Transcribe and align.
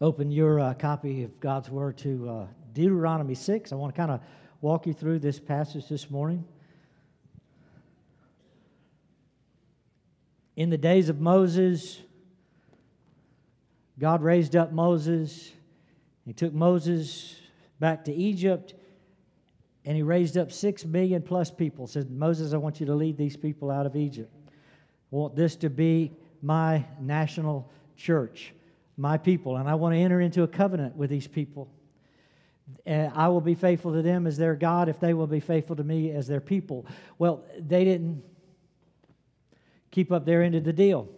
open 0.00 0.30
your 0.30 0.60
uh, 0.60 0.74
copy 0.74 1.24
of 1.24 1.40
God's 1.40 1.70
Word 1.70 1.98
to 1.98 2.28
uh, 2.28 2.46
Deuteronomy 2.72 3.34
6. 3.34 3.72
I 3.72 3.74
want 3.74 3.94
to 3.94 3.96
kind 4.00 4.12
of 4.12 4.20
walk 4.60 4.86
you 4.86 4.92
through 4.92 5.18
this 5.18 5.40
passage 5.40 5.88
this 5.88 6.08
morning. 6.10 6.44
In 10.54 10.70
the 10.70 10.78
days 10.78 11.08
of 11.08 11.20
Moses, 11.20 12.00
God 13.98 14.22
raised 14.22 14.54
up 14.54 14.72
Moses. 14.72 15.52
He 16.24 16.32
took 16.32 16.52
Moses 16.52 17.36
back 17.80 18.04
to 18.04 18.14
Egypt 18.14 18.74
and 19.84 19.96
he 19.96 20.02
raised 20.02 20.36
up 20.36 20.52
six 20.52 20.84
million 20.84 21.22
plus 21.22 21.50
people. 21.50 21.86
Said, 21.86 22.10
Moses, 22.10 22.52
I 22.52 22.56
want 22.58 22.78
you 22.78 22.86
to 22.86 22.94
lead 22.94 23.16
these 23.16 23.36
people 23.36 23.70
out 23.70 23.86
of 23.86 23.96
Egypt. 23.96 24.32
I 24.46 25.16
want 25.16 25.34
this 25.34 25.56
to 25.56 25.70
be 25.70 26.12
my 26.42 26.84
national 27.00 27.70
church 27.96 28.52
my 28.98 29.16
people, 29.16 29.56
and 29.56 29.68
I 29.68 29.76
want 29.76 29.94
to 29.94 29.98
enter 29.98 30.20
into 30.20 30.42
a 30.42 30.48
covenant 30.48 30.96
with 30.96 31.08
these 31.08 31.28
people. 31.28 31.70
And 32.84 33.12
I 33.14 33.28
will 33.28 33.40
be 33.40 33.54
faithful 33.54 33.92
to 33.94 34.02
them 34.02 34.26
as 34.26 34.36
their 34.36 34.56
God 34.56 34.88
if 34.88 35.00
they 35.00 35.14
will 35.14 35.28
be 35.28 35.40
faithful 35.40 35.76
to 35.76 35.84
me 35.84 36.10
as 36.10 36.26
their 36.26 36.40
people. 36.40 36.84
Well, 37.16 37.44
they 37.58 37.84
didn't 37.84 38.22
keep 39.90 40.12
up 40.12 40.26
their 40.26 40.42
end 40.42 40.56
of 40.56 40.64
the 40.64 40.72
deal. 40.72 41.08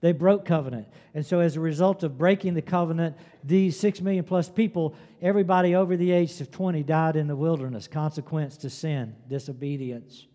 They 0.00 0.12
broke 0.12 0.44
covenant. 0.44 0.86
And 1.12 1.26
so, 1.26 1.40
as 1.40 1.56
a 1.56 1.60
result 1.60 2.04
of 2.04 2.16
breaking 2.16 2.54
the 2.54 2.62
covenant, 2.62 3.16
these 3.42 3.78
six 3.78 4.00
million 4.00 4.24
plus 4.24 4.48
people, 4.48 4.94
everybody 5.20 5.74
over 5.74 5.96
the 5.96 6.12
age 6.12 6.40
of 6.40 6.52
20 6.52 6.84
died 6.84 7.16
in 7.16 7.26
the 7.26 7.34
wilderness, 7.34 7.88
consequence 7.88 8.56
to 8.58 8.70
sin, 8.70 9.16
disobedience. 9.26 10.26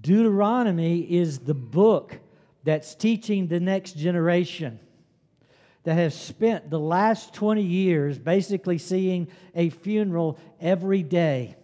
Deuteronomy 0.00 1.00
is 1.00 1.40
the 1.40 1.54
book 1.54 2.20
that's 2.62 2.94
teaching 2.94 3.48
the 3.48 3.60
next 3.60 3.96
generation 3.96 4.78
that 5.84 5.94
have 5.94 6.12
spent 6.12 6.70
the 6.70 6.80
last 6.80 7.34
20 7.34 7.62
years 7.62 8.18
basically 8.18 8.78
seeing 8.78 9.28
a 9.54 9.68
funeral 9.70 10.38
every 10.60 11.02
day, 11.02 11.56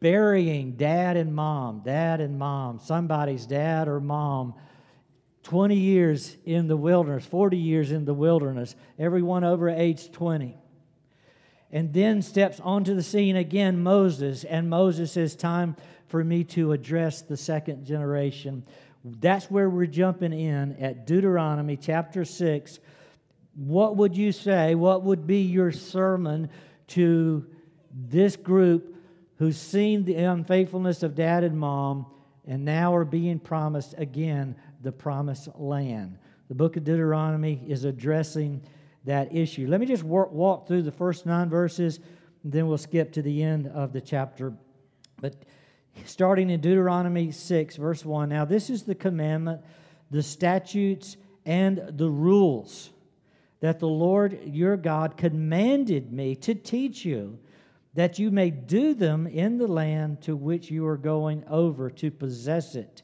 burying 0.00 0.72
dad 0.72 1.16
and 1.16 1.34
mom, 1.34 1.82
dad 1.84 2.20
and 2.20 2.38
mom, 2.38 2.78
somebody's 2.78 3.46
dad 3.46 3.86
or 3.88 4.00
mom. 4.00 4.54
20 5.44 5.76
years 5.76 6.38
in 6.46 6.68
the 6.68 6.76
wilderness, 6.76 7.26
40 7.26 7.58
years 7.58 7.92
in 7.92 8.06
the 8.06 8.14
wilderness, 8.14 8.74
everyone 8.98 9.44
over 9.44 9.68
age 9.68 10.10
20. 10.10 10.56
And 11.70 11.92
then 11.92 12.22
steps 12.22 12.60
onto 12.60 12.94
the 12.94 13.02
scene 13.02 13.36
again 13.36 13.82
Moses, 13.82 14.44
and 14.44 14.70
Moses 14.70 15.12
says, 15.12 15.36
Time 15.36 15.76
for 16.06 16.24
me 16.24 16.44
to 16.44 16.72
address 16.72 17.20
the 17.20 17.36
second 17.36 17.84
generation. 17.84 18.64
That's 19.04 19.50
where 19.50 19.68
we're 19.68 19.86
jumping 19.86 20.32
in 20.32 20.76
at 20.76 21.06
Deuteronomy 21.06 21.76
chapter 21.76 22.24
6. 22.24 22.80
What 23.54 23.96
would 23.98 24.16
you 24.16 24.32
say? 24.32 24.74
What 24.74 25.02
would 25.02 25.26
be 25.26 25.42
your 25.42 25.72
sermon 25.72 26.48
to 26.88 27.46
this 27.92 28.36
group 28.36 28.96
who's 29.36 29.58
seen 29.58 30.04
the 30.04 30.14
unfaithfulness 30.14 31.02
of 31.02 31.14
dad 31.14 31.44
and 31.44 31.58
mom 31.58 32.06
and 32.46 32.64
now 32.64 32.94
are 32.94 33.04
being 33.04 33.38
promised 33.38 33.94
again 33.98 34.56
the 34.80 34.92
promised 34.92 35.48
land? 35.54 36.18
The 36.48 36.54
book 36.54 36.76
of 36.78 36.84
Deuteronomy 36.84 37.62
is 37.68 37.84
addressing 37.84 38.62
that 39.04 39.34
issue. 39.36 39.66
Let 39.66 39.80
me 39.80 39.86
just 39.86 40.02
work, 40.02 40.32
walk 40.32 40.66
through 40.66 40.82
the 40.82 40.92
first 40.92 41.26
nine 41.26 41.50
verses, 41.50 42.00
and 42.42 42.50
then 42.50 42.66
we'll 42.66 42.78
skip 42.78 43.12
to 43.12 43.22
the 43.22 43.42
end 43.42 43.66
of 43.66 43.92
the 43.92 44.00
chapter. 44.00 44.54
But 45.20 45.36
starting 46.04 46.50
in 46.50 46.60
Deuteronomy 46.60 47.30
6, 47.30 47.76
verse 47.76 48.04
1. 48.04 48.28
Now, 48.28 48.44
this 48.44 48.70
is 48.70 48.82
the 48.82 48.94
commandment, 48.94 49.60
the 50.10 50.22
statutes, 50.22 51.16
and 51.46 51.82
the 51.96 52.10
rules 52.10 52.90
that 53.60 53.78
the 53.78 53.88
Lord 53.88 54.38
your 54.44 54.76
God 54.76 55.16
commanded 55.16 56.12
me 56.12 56.34
to 56.36 56.54
teach 56.54 57.04
you, 57.04 57.38
that 57.94 58.18
you 58.18 58.30
may 58.30 58.50
do 58.50 58.92
them 58.92 59.26
in 59.26 59.56
the 59.56 59.66
land 59.66 60.20
to 60.22 60.36
which 60.36 60.70
you 60.70 60.86
are 60.86 60.96
going 60.96 61.44
over 61.48 61.88
to 61.88 62.10
possess 62.10 62.74
it, 62.74 63.02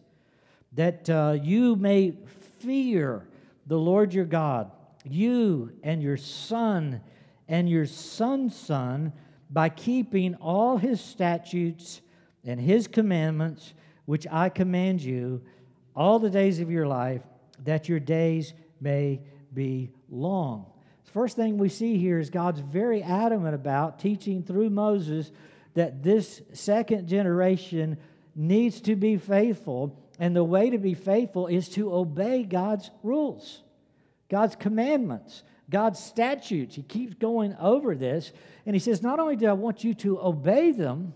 that 0.72 1.09
uh, 1.09 1.38
you 1.43 1.76
may 1.76 2.14
fear 2.59 3.26
the 3.66 3.78
Lord 3.78 4.12
your 4.12 4.25
God, 4.25 4.70
you 5.04 5.72
and 5.82 6.03
your 6.03 6.16
son 6.19 7.00
and 7.48 7.69
your 7.69 7.87
son's 7.87 8.54
son, 8.54 9.12
by 9.48 9.69
keeping 9.69 10.34
all 10.37 10.76
his 10.76 11.00
statutes 11.00 12.00
and 12.44 12.60
his 12.60 12.86
commandments, 12.86 13.74
which 14.06 14.26
I 14.30 14.48
command 14.48 15.02
you 15.02 15.42
all 15.94 16.18
the 16.18 16.30
days 16.30 16.60
of 16.60 16.70
your 16.70 16.86
life, 16.86 17.22
that 17.64 17.88
your 17.88 18.00
days 18.00 18.54
may 18.80 19.20
be 19.52 19.90
long. 20.08 20.66
The 21.04 21.12
first 21.12 21.36
thing 21.36 21.58
we 21.58 21.68
see 21.68 21.98
here 21.98 22.18
is 22.18 22.30
God's 22.30 22.60
very 22.60 23.02
adamant 23.02 23.54
about 23.54 23.98
teaching 23.98 24.42
through 24.42 24.70
Moses 24.70 25.30
that 25.74 26.02
this 26.02 26.40
second 26.52 27.08
generation 27.08 27.98
needs 28.34 28.80
to 28.82 28.96
be 28.96 29.16
faithful, 29.16 29.98
and 30.18 30.34
the 30.34 30.44
way 30.44 30.70
to 30.70 30.78
be 30.78 30.94
faithful 30.94 31.46
is 31.46 31.68
to 31.70 31.92
obey 31.92 32.44
God's 32.44 32.90
rules, 33.02 33.62
God's 34.28 34.56
commandments. 34.56 35.42
God's 35.70 36.00
statutes. 36.00 36.74
He 36.74 36.82
keeps 36.82 37.14
going 37.14 37.56
over 37.60 37.94
this, 37.94 38.32
and 38.66 38.74
he 38.74 38.80
says, 38.80 39.02
Not 39.02 39.20
only 39.20 39.36
do 39.36 39.46
I 39.46 39.52
want 39.52 39.84
you 39.84 39.94
to 39.94 40.20
obey 40.20 40.72
them, 40.72 41.14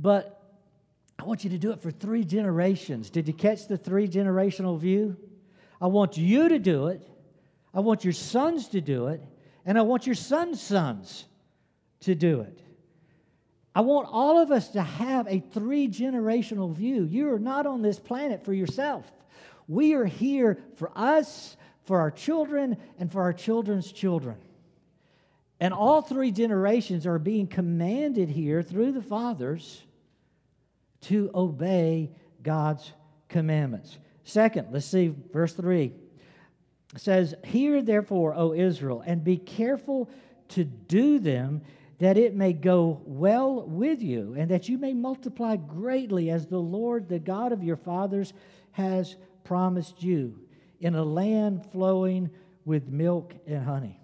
but 0.00 0.40
I 1.18 1.24
want 1.24 1.42
you 1.42 1.50
to 1.50 1.58
do 1.58 1.72
it 1.72 1.82
for 1.82 1.90
three 1.90 2.24
generations. 2.24 3.10
Did 3.10 3.26
you 3.26 3.34
catch 3.34 3.66
the 3.66 3.76
three 3.76 4.06
generational 4.06 4.78
view? 4.78 5.16
I 5.80 5.88
want 5.88 6.16
you 6.16 6.48
to 6.48 6.58
do 6.58 6.86
it. 6.86 7.02
I 7.74 7.80
want 7.80 8.04
your 8.04 8.12
sons 8.12 8.68
to 8.68 8.80
do 8.80 9.08
it. 9.08 9.20
And 9.66 9.76
I 9.76 9.82
want 9.82 10.06
your 10.06 10.14
sons' 10.14 10.62
sons 10.62 11.24
to 12.00 12.14
do 12.14 12.40
it. 12.42 12.60
I 13.74 13.80
want 13.80 14.08
all 14.10 14.38
of 14.38 14.50
us 14.50 14.68
to 14.70 14.82
have 14.82 15.26
a 15.28 15.40
three 15.40 15.88
generational 15.88 16.72
view. 16.72 17.04
You 17.04 17.32
are 17.32 17.38
not 17.38 17.66
on 17.66 17.82
this 17.82 17.98
planet 17.98 18.44
for 18.44 18.52
yourself. 18.52 19.04
We 19.66 19.94
are 19.94 20.04
here 20.04 20.58
for 20.76 20.90
us, 20.94 21.56
for 21.84 22.00
our 22.00 22.10
children, 22.10 22.76
and 22.98 23.10
for 23.10 23.22
our 23.22 23.32
children's 23.32 23.92
children. 23.92 24.36
And 25.60 25.74
all 25.74 26.02
three 26.02 26.30
generations 26.30 27.06
are 27.06 27.18
being 27.18 27.48
commanded 27.48 28.28
here 28.28 28.62
through 28.62 28.92
the 28.92 29.02
fathers 29.02 29.82
to 31.02 31.30
obey 31.34 32.10
God's 32.42 32.92
commandments. 33.28 33.98
Second, 34.24 34.68
let's 34.72 34.86
see 34.86 35.14
verse 35.32 35.52
3. 35.54 35.92
It 36.94 37.00
says, 37.00 37.34
Hear 37.44 37.82
therefore, 37.82 38.34
O 38.34 38.52
Israel, 38.52 39.02
and 39.06 39.22
be 39.22 39.36
careful 39.36 40.10
to 40.48 40.64
do 40.64 41.18
them, 41.18 41.62
that 41.98 42.16
it 42.16 42.34
may 42.34 42.52
go 42.52 43.02
well 43.04 43.62
with 43.62 44.02
you, 44.02 44.34
and 44.38 44.50
that 44.50 44.68
you 44.68 44.78
may 44.78 44.94
multiply 44.94 45.56
greatly 45.56 46.30
as 46.30 46.46
the 46.46 46.58
Lord, 46.58 47.08
the 47.08 47.18
God 47.18 47.52
of 47.52 47.62
your 47.62 47.76
fathers, 47.76 48.32
has 48.72 49.16
promised 49.44 50.02
you, 50.02 50.38
in 50.80 50.94
a 50.94 51.04
land 51.04 51.66
flowing 51.72 52.30
with 52.64 52.88
milk 52.88 53.34
and 53.46 53.64
honey. 53.64 54.00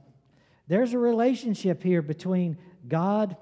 There's 0.66 0.92
a 0.92 0.98
relationship 0.98 1.82
here 1.82 2.02
between 2.02 2.58
God 2.88 3.36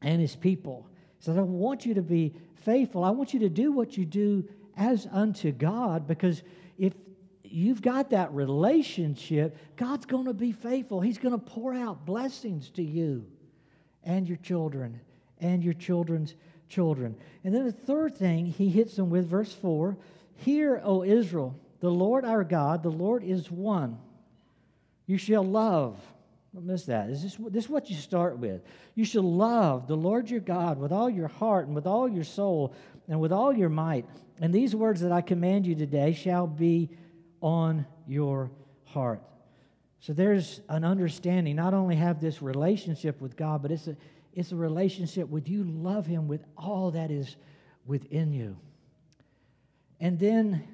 and 0.00 0.20
his 0.20 0.36
people. 0.36 0.86
Says, 1.22 1.38
I 1.38 1.42
want 1.42 1.86
you 1.86 1.94
to 1.94 2.02
be 2.02 2.34
faithful. 2.64 3.04
I 3.04 3.10
want 3.10 3.32
you 3.32 3.40
to 3.40 3.48
do 3.48 3.70
what 3.70 3.96
you 3.96 4.04
do 4.04 4.44
as 4.76 5.06
unto 5.10 5.52
God 5.52 6.08
because 6.08 6.42
if 6.78 6.94
you've 7.44 7.80
got 7.80 8.10
that 8.10 8.32
relationship, 8.34 9.56
God's 9.76 10.04
going 10.04 10.24
to 10.24 10.34
be 10.34 10.50
faithful. 10.50 11.00
He's 11.00 11.18
going 11.18 11.38
to 11.38 11.38
pour 11.38 11.72
out 11.74 12.04
blessings 12.04 12.70
to 12.70 12.82
you 12.82 13.24
and 14.02 14.26
your 14.26 14.38
children 14.38 15.00
and 15.40 15.62
your 15.62 15.74
children's 15.74 16.34
children. 16.68 17.14
And 17.44 17.54
then 17.54 17.66
the 17.66 17.72
third 17.72 18.16
thing 18.16 18.46
he 18.46 18.68
hits 18.68 18.96
them 18.96 19.08
with, 19.08 19.28
verse 19.28 19.52
4 19.54 19.96
Hear, 20.34 20.80
O 20.82 21.04
Israel, 21.04 21.56
the 21.78 21.90
Lord 21.90 22.24
our 22.24 22.42
God, 22.42 22.82
the 22.82 22.90
Lord 22.90 23.22
is 23.22 23.48
one. 23.48 23.96
You 25.06 25.18
shall 25.18 25.44
love 25.44 26.00
don't 26.54 26.66
miss 26.66 26.84
that. 26.84 27.08
Is 27.08 27.22
this, 27.22 27.36
this 27.50 27.64
is 27.64 27.70
what 27.70 27.88
you 27.88 27.96
start 27.96 28.38
with. 28.38 28.62
You 28.94 29.04
shall 29.04 29.22
love 29.22 29.86
the 29.86 29.96
Lord 29.96 30.28
your 30.28 30.40
God 30.40 30.78
with 30.78 30.92
all 30.92 31.08
your 31.08 31.28
heart 31.28 31.66
and 31.66 31.74
with 31.74 31.86
all 31.86 32.08
your 32.08 32.24
soul 32.24 32.74
and 33.08 33.20
with 33.20 33.32
all 33.32 33.54
your 33.54 33.70
might. 33.70 34.04
And 34.40 34.52
these 34.52 34.76
words 34.76 35.00
that 35.00 35.12
I 35.12 35.22
command 35.22 35.66
you 35.66 35.74
today 35.74 36.12
shall 36.12 36.46
be 36.46 36.90
on 37.40 37.86
your 38.06 38.50
heart. 38.84 39.22
So 40.00 40.12
there's 40.12 40.60
an 40.68 40.84
understanding. 40.84 41.56
Not 41.56 41.74
only 41.74 41.96
have 41.96 42.20
this 42.20 42.42
relationship 42.42 43.20
with 43.20 43.36
God, 43.36 43.62
but 43.62 43.70
it's 43.70 43.86
a, 43.86 43.96
it's 44.34 44.52
a 44.52 44.56
relationship 44.56 45.28
with 45.28 45.48
you 45.48 45.64
love 45.64 46.06
Him 46.06 46.28
with 46.28 46.44
all 46.58 46.90
that 46.90 47.10
is 47.10 47.36
within 47.86 48.32
you. 48.32 48.58
And 50.00 50.18
then 50.18 50.64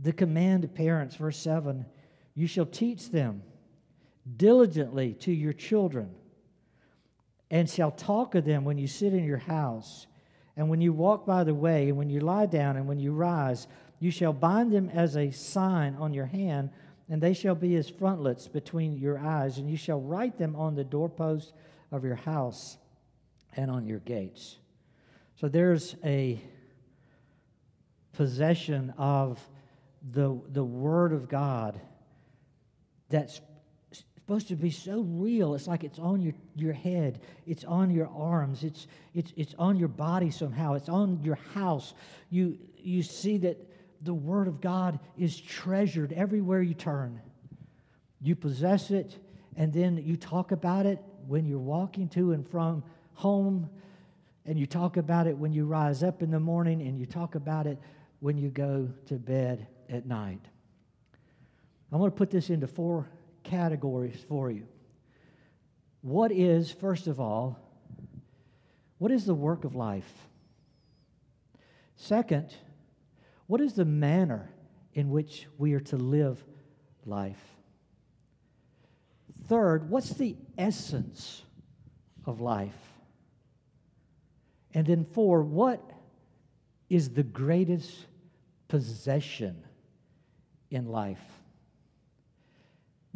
the 0.00 0.12
command 0.12 0.62
to 0.62 0.68
parents, 0.68 1.16
verse 1.16 1.36
7 1.38 1.84
you 2.38 2.46
shall 2.46 2.66
teach 2.66 3.10
them 3.10 3.42
diligently 4.36 5.14
to 5.14 5.32
your 5.32 5.52
children, 5.52 6.10
and 7.50 7.70
shall 7.70 7.92
talk 7.92 8.34
of 8.34 8.44
them 8.44 8.64
when 8.64 8.78
you 8.78 8.88
sit 8.88 9.14
in 9.14 9.24
your 9.24 9.36
house, 9.36 10.06
and 10.56 10.68
when 10.68 10.80
you 10.80 10.92
walk 10.92 11.26
by 11.26 11.44
the 11.44 11.54
way, 11.54 11.88
and 11.88 11.96
when 11.96 12.10
you 12.10 12.20
lie 12.20 12.46
down, 12.46 12.76
and 12.76 12.88
when 12.88 12.98
you 12.98 13.12
rise. 13.12 13.68
You 13.98 14.10
shall 14.10 14.32
bind 14.32 14.72
them 14.72 14.90
as 14.90 15.16
a 15.16 15.30
sign 15.30 15.94
on 15.94 16.12
your 16.12 16.26
hand, 16.26 16.70
and 17.08 17.22
they 17.22 17.34
shall 17.34 17.54
be 17.54 17.76
as 17.76 17.88
frontlets 17.88 18.48
between 18.48 18.98
your 18.98 19.18
eyes, 19.18 19.58
and 19.58 19.70
you 19.70 19.76
shall 19.76 20.00
write 20.00 20.38
them 20.38 20.56
on 20.56 20.74
the 20.74 20.84
doorpost 20.84 21.52
of 21.92 22.04
your 22.04 22.16
house 22.16 22.78
and 23.54 23.70
on 23.70 23.86
your 23.86 24.00
gates. 24.00 24.56
So 25.40 25.48
there's 25.48 25.94
a 26.04 26.40
possession 28.12 28.92
of 28.98 29.38
the, 30.10 30.40
the 30.48 30.64
Word 30.64 31.12
of 31.12 31.28
God 31.28 31.78
that's 33.08 33.40
supposed 34.26 34.48
to 34.48 34.56
be 34.56 34.70
so 34.70 35.02
real. 35.02 35.54
It's 35.54 35.68
like 35.68 35.84
it's 35.84 36.00
on 36.00 36.20
your, 36.20 36.32
your 36.56 36.72
head, 36.72 37.20
it's 37.46 37.62
on 37.62 37.92
your 37.92 38.08
arms, 38.08 38.64
it's, 38.64 38.88
it's, 39.14 39.32
it's 39.36 39.54
on 39.56 39.76
your 39.76 39.86
body 39.86 40.32
somehow, 40.32 40.74
it's 40.74 40.88
on 40.88 41.20
your 41.22 41.38
house. 41.54 41.94
You, 42.28 42.58
you 42.76 43.04
see 43.04 43.38
that 43.38 43.56
the 44.02 44.12
Word 44.12 44.48
of 44.48 44.60
God 44.60 44.98
is 45.16 45.40
treasured 45.40 46.12
everywhere 46.12 46.60
you 46.60 46.74
turn. 46.74 47.20
You 48.20 48.34
possess 48.34 48.90
it, 48.90 49.16
and 49.54 49.72
then 49.72 50.02
you 50.04 50.16
talk 50.16 50.50
about 50.50 50.86
it 50.86 50.98
when 51.28 51.46
you're 51.46 51.60
walking 51.60 52.08
to 52.08 52.32
and 52.32 52.48
from 52.48 52.82
home, 53.14 53.70
and 54.44 54.58
you 54.58 54.66
talk 54.66 54.96
about 54.96 55.28
it 55.28 55.38
when 55.38 55.52
you 55.52 55.66
rise 55.66 56.02
up 56.02 56.20
in 56.20 56.32
the 56.32 56.40
morning, 56.40 56.82
and 56.82 56.98
you 56.98 57.06
talk 57.06 57.36
about 57.36 57.68
it 57.68 57.78
when 58.18 58.36
you 58.36 58.48
go 58.48 58.88
to 59.06 59.14
bed 59.14 59.68
at 59.88 60.04
night. 60.04 60.40
I 61.92 61.96
want 61.96 62.12
to 62.12 62.18
put 62.18 62.32
this 62.32 62.50
into 62.50 62.66
four 62.66 63.08
categories 63.46 64.24
for 64.28 64.50
you. 64.50 64.66
What 66.02 66.30
is, 66.30 66.70
first 66.70 67.06
of 67.06 67.18
all, 67.18 67.58
what 68.98 69.10
is 69.10 69.24
the 69.24 69.34
work 69.34 69.64
of 69.64 69.74
life? 69.74 70.10
Second, 71.96 72.54
what 73.46 73.60
is 73.60 73.74
the 73.74 73.84
manner 73.84 74.50
in 74.92 75.10
which 75.10 75.46
we 75.58 75.74
are 75.74 75.80
to 75.80 75.96
live 75.96 76.42
life? 77.04 77.42
Third, 79.46 79.88
what's 79.90 80.10
the 80.10 80.36
essence 80.58 81.42
of 82.24 82.40
life? 82.40 82.74
And 84.74 84.86
then, 84.86 85.04
four, 85.04 85.42
what 85.42 85.80
is 86.90 87.10
the 87.10 87.22
greatest 87.22 88.06
possession 88.68 89.64
in 90.70 90.86
life? 90.86 91.35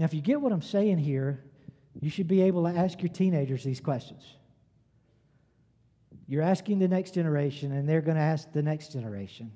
Now, 0.00 0.06
if 0.06 0.14
you 0.14 0.22
get 0.22 0.40
what 0.40 0.50
I'm 0.50 0.62
saying 0.62 0.96
here, 0.96 1.44
you 2.00 2.08
should 2.08 2.26
be 2.26 2.40
able 2.40 2.64
to 2.64 2.70
ask 2.70 3.02
your 3.02 3.10
teenagers 3.10 3.62
these 3.62 3.80
questions. 3.80 4.24
You're 6.26 6.42
asking 6.42 6.78
the 6.78 6.88
next 6.88 7.12
generation, 7.12 7.72
and 7.72 7.86
they're 7.86 8.00
going 8.00 8.16
to 8.16 8.22
ask 8.22 8.50
the 8.50 8.62
next 8.62 8.94
generation. 8.94 9.52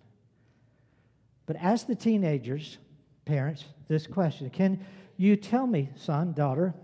But 1.47 1.57
ask 1.57 1.87
the 1.87 1.95
teenagers, 1.95 2.77
parents, 3.25 3.65
this 3.89 4.07
question 4.07 4.51
Can 4.51 4.85
you 5.17 5.37
tell 5.37 5.67
me, 5.67 5.89
son, 5.97 6.35
daughter, 6.35 6.75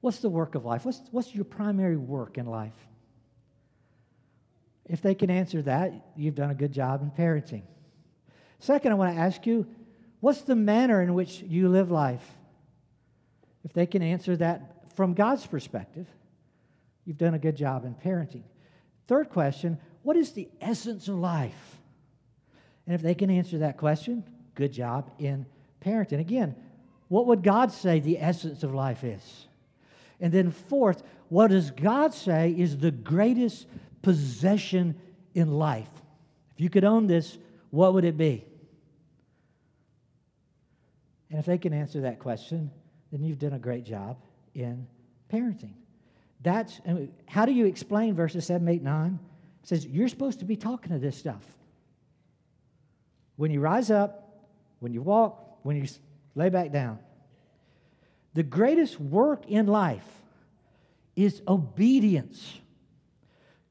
what's 0.00 0.20
the 0.20 0.30
work 0.30 0.54
of 0.54 0.64
life? 0.64 0.86
What's, 0.86 1.02
what's 1.10 1.34
your 1.34 1.44
primary 1.44 1.98
work 1.98 2.38
in 2.38 2.46
life? 2.46 2.72
If 4.86 5.02
they 5.02 5.14
can 5.14 5.28
answer 5.28 5.60
that, 5.60 5.92
you've 6.16 6.36
done 6.36 6.50
a 6.50 6.54
good 6.54 6.72
job 6.72 7.02
in 7.02 7.10
parenting. 7.10 7.64
Second, 8.60 8.92
I 8.92 8.94
want 8.94 9.14
to 9.14 9.20
ask 9.20 9.46
you, 9.46 9.66
what's 10.20 10.42
the 10.42 10.54
manner 10.54 11.02
in 11.02 11.14
which 11.14 11.42
you 11.42 11.68
live 11.68 11.90
life? 11.90 12.24
If 13.64 13.72
they 13.72 13.86
can 13.86 14.02
answer 14.02 14.36
that 14.36 14.94
from 14.96 15.14
God's 15.14 15.46
perspective, 15.46 16.06
you've 17.04 17.18
done 17.18 17.34
a 17.34 17.38
good 17.38 17.56
job 17.56 17.84
in 17.84 17.94
parenting. 17.94 18.44
Third 19.06 19.30
question, 19.30 19.78
what 20.02 20.16
is 20.16 20.32
the 20.32 20.48
essence 20.60 21.08
of 21.08 21.16
life? 21.16 21.78
And 22.86 22.94
if 22.94 23.02
they 23.02 23.14
can 23.14 23.30
answer 23.30 23.58
that 23.58 23.76
question, 23.76 24.24
good 24.54 24.72
job 24.72 25.10
in 25.18 25.46
parenting. 25.84 26.20
Again, 26.20 26.54
what 27.08 27.26
would 27.26 27.42
God 27.42 27.72
say 27.72 28.00
the 28.00 28.20
essence 28.20 28.62
of 28.62 28.74
life 28.74 29.04
is? 29.04 29.46
And 30.20 30.32
then, 30.32 30.50
fourth, 30.50 31.02
what 31.28 31.48
does 31.48 31.70
God 31.70 32.12
say 32.14 32.54
is 32.56 32.76
the 32.78 32.90
greatest 32.90 33.66
possession 34.02 34.94
in 35.34 35.50
life? 35.50 35.88
If 36.54 36.60
you 36.60 36.70
could 36.70 36.84
own 36.84 37.06
this, 37.06 37.38
what 37.70 37.94
would 37.94 38.04
it 38.04 38.16
be? 38.16 38.44
And 41.30 41.38
if 41.38 41.46
they 41.46 41.58
can 41.58 41.72
answer 41.72 42.02
that 42.02 42.18
question, 42.18 42.70
then 43.12 43.22
you've 43.22 43.38
done 43.38 43.52
a 43.52 43.58
great 43.58 43.84
job 43.84 44.18
in 44.54 44.86
parenting. 45.32 45.74
That's 46.42 46.80
how 47.26 47.46
do 47.46 47.52
you 47.52 47.66
explain 47.66 48.14
verses 48.14 48.46
7, 48.46 48.66
8, 48.66 48.82
9? 48.82 49.18
It 49.62 49.68
says 49.68 49.86
you're 49.86 50.08
supposed 50.08 50.40
to 50.40 50.44
be 50.44 50.56
talking 50.56 50.92
to 50.92 50.98
this 50.98 51.16
stuff. 51.16 51.42
When 53.36 53.50
you 53.50 53.60
rise 53.60 53.90
up, 53.90 54.48
when 54.80 54.92
you 54.92 55.02
walk, 55.02 55.58
when 55.62 55.76
you 55.76 55.86
lay 56.34 56.48
back 56.48 56.72
down. 56.72 56.98
The 58.34 58.42
greatest 58.42 58.98
work 59.00 59.46
in 59.46 59.66
life 59.66 60.06
is 61.16 61.42
obedience. 61.46 62.58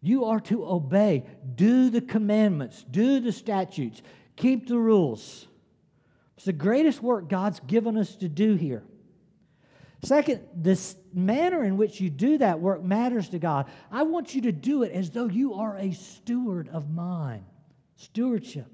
You 0.01 0.25
are 0.25 0.39
to 0.41 0.65
obey, 0.65 1.25
do 1.55 1.89
the 1.89 2.01
commandments, 2.01 2.85
do 2.89 3.19
the 3.19 3.31
statutes, 3.31 4.01
keep 4.35 4.67
the 4.67 4.77
rules. 4.77 5.47
It's 6.39 6.45
the 6.45 6.53
greatest 6.53 7.03
work 7.03 7.27
God's 7.27 7.59
given 7.59 7.97
us 7.97 8.15
to 8.15 8.29
do 8.29 8.55
here. 8.55 8.81
Second, 10.03 10.39
this 10.55 10.95
manner 11.13 11.65
in 11.65 11.75
which 11.75 11.99
you 11.99 12.09
do 12.09 12.37
that 12.37 12.61
work 12.61 12.81
matters 12.81 13.27
to 13.31 13.39
God. 13.39 13.69
I 13.91 14.03
want 14.03 14.33
you 14.33 14.43
to 14.43 14.53
do 14.53 14.83
it 14.83 14.93
as 14.93 15.11
though 15.11 15.27
you 15.27 15.55
are 15.55 15.75
a 15.75 15.91
steward 15.91 16.69
of 16.69 16.89
mine. 16.89 17.43
Stewardship 17.97 18.67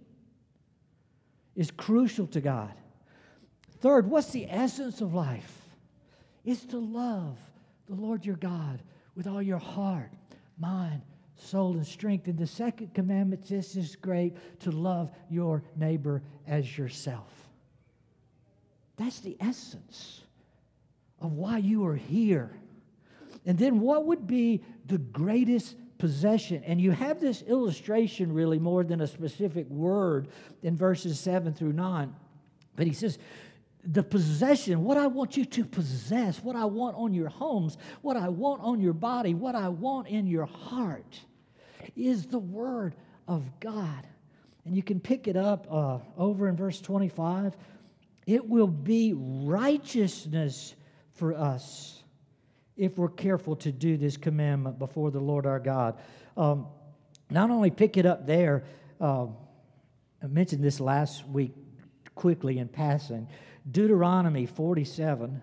is 1.55 1.71
crucial 1.71 2.27
to 2.27 2.39
God. 2.39 2.71
Third, 3.79 4.11
what's 4.11 4.29
the 4.29 4.45
essence 4.47 5.01
of 5.01 5.15
life? 5.15 5.63
It's 6.43 6.65
to 6.65 6.77
love 6.77 7.35
the 7.87 7.95
Lord 7.95 8.27
your 8.27 8.35
God 8.35 8.83
with 9.15 9.25
all 9.25 9.41
your 9.41 9.57
heart, 9.57 10.11
mind, 10.59 11.01
soul, 11.35 11.71
and 11.71 11.87
strength. 11.87 12.27
And 12.27 12.37
the 12.37 12.45
second 12.45 12.93
commandment 12.93 13.47
this 13.47 13.75
is 13.75 13.95
great 13.95 14.35
to 14.59 14.69
love 14.69 15.09
your 15.31 15.63
neighbor 15.75 16.21
as 16.45 16.77
yourself. 16.77 17.34
That's 18.97 19.19
the 19.19 19.37
essence 19.39 20.21
of 21.19 21.33
why 21.33 21.57
you 21.57 21.85
are 21.85 21.95
here. 21.95 22.57
And 23.45 23.57
then, 23.57 23.79
what 23.79 24.05
would 24.05 24.25
be 24.25 24.63
the 24.85 24.97
greatest 24.97 25.75
possession. 25.97 26.63
And 26.65 26.79
you 26.79 26.91
have 26.91 27.19
this 27.19 27.41
illustration 27.43 28.33
really 28.33 28.59
more 28.59 28.83
than 28.83 29.01
a 29.01 29.07
specific 29.07 29.67
word 29.69 30.27
in 30.61 30.75
verses 30.75 31.19
7 31.19 31.53
through 31.53 31.73
9. 31.73 32.13
But 32.75 32.87
he 32.87 32.93
says, 32.93 33.17
the 33.83 34.03
possession, 34.03 34.83
what 34.83 34.97
I 34.97 35.07
want 35.07 35.37
you 35.37 35.45
to 35.45 35.63
possess, 35.63 36.43
what 36.43 36.55
I 36.55 36.65
want 36.65 36.97
on 36.97 37.13
your 37.13 37.29
homes, 37.29 37.77
what 38.01 38.17
I 38.17 38.29
want 38.29 38.61
on 38.61 38.79
your 38.79 38.93
body, 38.93 39.33
what 39.33 39.55
I 39.55 39.69
want 39.69 40.07
in 40.07 40.25
your 40.27 40.45
heart 40.45 41.19
is 41.95 42.25
the 42.25 42.39
Word 42.39 42.95
of 43.27 43.43
God. 43.59 44.07
And 44.65 44.75
you 44.75 44.81
can 44.81 44.99
pick 44.99 45.27
it 45.27 45.37
up 45.37 45.67
uh, 45.69 45.99
over 46.17 46.49
in 46.49 46.55
verse 46.55 46.81
25. 46.81 47.55
It 48.25 48.47
will 48.47 48.67
be 48.67 49.13
righteousness 49.13 50.75
for 51.13 51.33
us 51.33 52.03
if 52.75 52.97
we're 52.97 53.09
careful 53.09 53.55
to 53.57 53.71
do 53.71 53.97
this 53.97 54.17
commandment 54.17 54.79
before 54.79 55.11
the 55.11 55.19
Lord 55.19 55.45
our 55.45 55.59
God. 55.59 55.97
Um, 56.35 56.67
not 57.29 57.49
only 57.49 57.71
pick 57.71 57.97
it 57.97 58.05
up 58.05 58.25
there, 58.25 58.63
uh, 58.99 59.27
I 60.21 60.27
mentioned 60.27 60.63
this 60.63 60.79
last 60.79 61.27
week 61.27 61.53
quickly 62.15 62.59
in 62.59 62.67
passing. 62.67 63.27
Deuteronomy 63.69 64.45
47. 64.45 65.41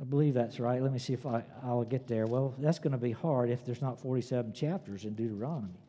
I 0.00 0.04
believe 0.04 0.34
that's 0.34 0.58
right. 0.58 0.82
Let 0.82 0.92
me 0.92 0.98
see 0.98 1.12
if 1.12 1.24
I, 1.24 1.44
I'll 1.62 1.84
get 1.84 2.06
there. 2.06 2.26
Well, 2.26 2.54
that's 2.58 2.78
going 2.78 2.92
to 2.92 2.98
be 2.98 3.12
hard 3.12 3.50
if 3.50 3.64
there's 3.64 3.80
not 3.80 4.00
47 4.00 4.52
chapters 4.52 5.04
in 5.04 5.14
Deuteronomy. 5.14 5.83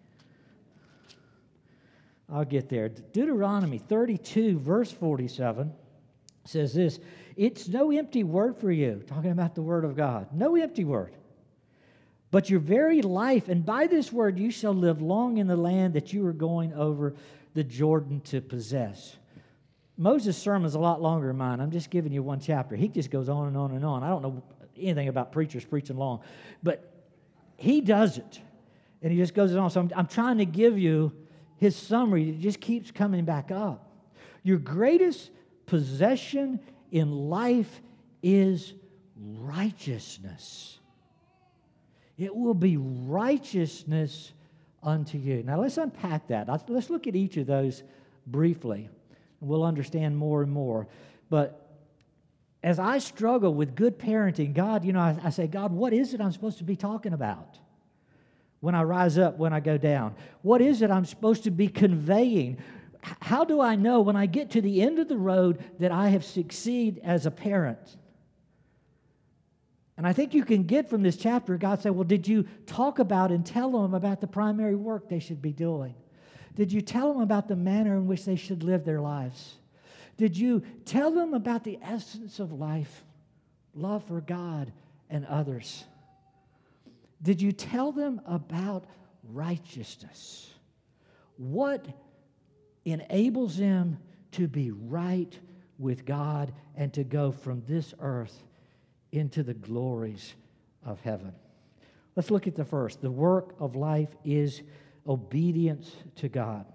I'll 2.32 2.46
get 2.46 2.70
there. 2.70 2.89
Deuteronomy 2.89 3.77
32, 3.77 4.58
verse 4.60 4.91
47 4.91 5.72
says 6.46 6.74
this 6.74 7.00
It's 7.36 7.67
no 7.67 7.91
empty 7.91 8.24
word 8.24 8.58
for 8.58 8.72
you, 8.72 9.03
talking 9.08 9.32
about 9.32 9.55
the 9.55 9.62
word 9.62 9.86
of 9.86 9.96
God. 9.96 10.29
No 10.34 10.55
empty 10.55 10.84
word. 10.84 11.15
But 12.32 12.50
your 12.50 12.60
very 12.60 13.01
life, 13.01 13.48
and 13.48 13.65
by 13.65 13.88
this 13.88 14.12
word 14.12 14.39
you 14.39 14.51
shall 14.51 14.74
live 14.74 15.01
long 15.01 15.38
in 15.38 15.48
the 15.48 15.55
land 15.55 15.94
that 15.94 16.12
you 16.12 16.25
are 16.25 16.34
going 16.34 16.74
over 16.74 17.15
the 17.53 17.63
Jordan 17.63 18.20
to 18.22 18.41
possess. 18.41 19.15
Moses' 19.98 20.38
sermon 20.38 20.65
is 20.65 20.75
a 20.75 20.79
lot 20.79 21.01
longer 21.01 21.27
than 21.27 21.38
mine. 21.38 21.62
I'm 21.62 21.72
just 21.72 21.89
giving 21.89 22.12
you 22.12 22.22
one 22.22 22.39
chapter. 22.39 22.75
He 22.75 22.89
just 22.89 23.10
goes 23.10 23.29
on 23.29 23.48
and 23.48 23.55
on 23.55 23.72
and 23.72 23.86
on. 23.86 24.03
I 24.03 24.10
don't 24.10 24.22
know 24.22 24.44
anything 24.77 25.08
about 25.08 25.32
preachers 25.32 25.63
preaching 25.63 25.96
long, 25.96 26.22
but 26.62 26.91
he 27.55 27.79
does 27.79 28.17
it. 28.17 28.41
And 29.01 29.12
he 29.12 29.17
just 29.17 29.34
goes 29.34 29.55
on. 29.55 29.70
So 29.70 29.79
I'm, 29.79 29.91
I'm 29.96 30.08
trying 30.08 30.39
to 30.39 30.46
give 30.46 30.77
you 30.77 31.13
his 31.57 31.75
summary. 31.75 32.29
It 32.29 32.39
just 32.39 32.59
keeps 32.59 32.91
coming 32.91 33.25
back 33.25 33.51
up. 33.51 33.91
Your 34.43 34.57
greatest 34.57 35.31
possession 35.65 36.59
in 36.91 37.12
life 37.12 37.81
is 38.21 38.74
righteousness. 39.17 40.79
It 42.17 42.35
will 42.35 42.53
be 42.53 42.77
righteousness 42.77 44.31
unto 44.81 45.17
you. 45.17 45.43
Now 45.43 45.59
let's 45.59 45.77
unpack 45.77 46.27
that. 46.27 46.47
Let's 46.67 46.89
look 46.89 47.07
at 47.07 47.15
each 47.15 47.38
of 47.38 47.47
those 47.47 47.83
briefly. 48.27 48.89
We'll 49.41 49.63
understand 49.63 50.17
more 50.17 50.41
and 50.41 50.51
more. 50.51 50.88
But 51.29 51.65
as 52.63 52.79
I 52.79 52.97
struggle 53.00 53.53
with 53.53 53.75
good 53.75 54.00
parenting, 54.00 54.53
God, 54.53 54.85
you 54.85 54.93
know, 54.93 55.00
I, 55.00 55.17
I, 55.24 55.29
say, 55.29 55.47
God, 55.47 55.71
what 55.71 55.93
is 55.93 56.13
it 56.13 56.21
I'm 56.21 56.31
supposed 56.31 56.57
to 56.59 56.63
be 56.63 56.75
talking 56.75 57.13
about? 57.13 57.59
When 58.65 58.74
I 58.74 58.81
rise 58.81 59.19
up, 59.19 59.38
when 59.38 59.53
I 59.53 59.60
go 59.60 59.77
down? 59.77 60.15
What 60.41 60.60
is 60.60 60.81
it 60.81 60.89
I'm 60.89 61.05
supposed 61.05 61.43
to 61.43 61.51
be 61.51 61.67
conveying? 61.67 62.57
How 63.22 63.45
do 63.45 63.62
I 63.62 63.75
know 63.75 64.01
when 64.01 64.15
I 64.15 64.25
get 64.25 64.50
to 64.51 64.62
the 64.62 64.81
end 64.81 64.98
of 64.98 65.07
the 65.07 65.19
road 65.19 65.63
that 65.77 65.91
I 65.91 66.07
have 66.07 66.25
succeeded 66.25 67.00
as 67.03 67.27
a 67.27 67.31
parent? 67.31 67.95
And 69.98 70.07
I 70.07 70.13
think 70.13 70.34
you 70.34 70.43
can 70.43 70.63
get 70.63 70.89
from 70.89 71.03
this 71.03 71.15
chapter, 71.15 71.57
God 71.57 71.79
said, 71.79 71.91
Well, 71.91 72.05
did 72.05 72.27
you 72.27 72.48
talk 72.65 72.98
about 72.98 73.31
and 73.31 73.45
tell 73.45 73.69
them 73.69 73.93
about 73.93 74.19
the 74.19 74.25
primary 74.25 74.75
work 74.75 75.10
they 75.10 75.19
should 75.19 75.43
be 75.43 75.53
doing? 75.53 75.93
Did 76.55 76.74
you 76.74 76.81
tell 76.81 77.13
them 77.13 77.22
about 77.22 77.48
the 77.48 77.55
manner 77.55 77.95
in 77.95 78.07
which 78.07 78.25
they 78.25 78.36
should 78.36 78.63
live 78.63 78.84
their 78.84 79.00
lives? 79.00 79.57
Did 80.17 80.36
you 80.36 80.63
tell 80.86 81.12
them 81.12 81.36
about 81.36 81.63
the 81.65 81.77
essence 81.84 82.39
of 82.39 82.51
life, 82.51 83.05
love 83.75 84.03
for 84.05 84.22
God 84.22 84.74
and 85.07 85.24
others? 85.27 85.86
Did 87.22 87.41
you 87.41 87.51
tell 87.51 87.91
them 87.91 88.22
about 88.25 88.86
righteousness? 89.24 90.53
What 91.38 91.86
enables 92.86 93.57
them 93.57 93.98
to 94.34 94.48
be 94.48 94.72
right 94.72 95.38
with 95.77 96.05
God 96.05 96.53
and 96.75 96.93
to 96.93 97.03
go 97.03 97.31
from 97.31 97.63
this 97.67 97.93
earth 98.00 98.43
into 99.12 99.43
the 99.43 99.53
glories 99.53 100.36
of 100.86 101.01
heaven? 101.01 101.34
Let's 102.15 102.31
look 102.31 102.48
at 102.48 102.55
the 102.55 102.65
first. 102.65 103.01
The 103.01 103.12
work 103.12 103.55
of 103.60 103.75
life 103.75 104.15
is 104.24 104.62
obedience 105.07 105.95
to 106.15 106.29
God. 106.29 106.65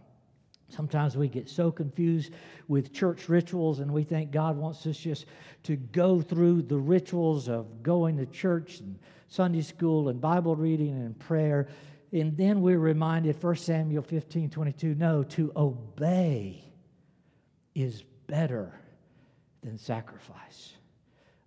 Sometimes 0.70 1.16
we 1.16 1.28
get 1.28 1.48
so 1.48 1.70
confused 1.70 2.32
with 2.68 2.92
church 2.92 3.28
rituals 3.28 3.80
and 3.80 3.92
we 3.92 4.04
think 4.04 4.30
God 4.30 4.56
wants 4.56 4.86
us 4.86 4.96
just 4.96 5.26
to 5.64 5.76
go 5.76 6.20
through 6.20 6.62
the 6.62 6.78
rituals 6.78 7.48
of 7.48 7.82
going 7.82 8.16
to 8.16 8.26
church 8.26 8.80
and 8.80 8.98
Sunday 9.28 9.62
school 9.62 10.08
and 10.08 10.20
Bible 10.20 10.56
reading 10.56 10.90
and 10.90 11.18
prayer. 11.18 11.68
And 12.12 12.36
then 12.36 12.60
we're 12.60 12.78
reminded, 12.78 13.40
1 13.40 13.56
Samuel 13.56 14.02
15 14.02 14.50
22, 14.50 14.94
no, 14.94 15.22
to 15.24 15.52
obey 15.56 16.64
is 17.74 18.02
better 18.26 18.74
than 19.62 19.78
sacrifice. 19.78 20.74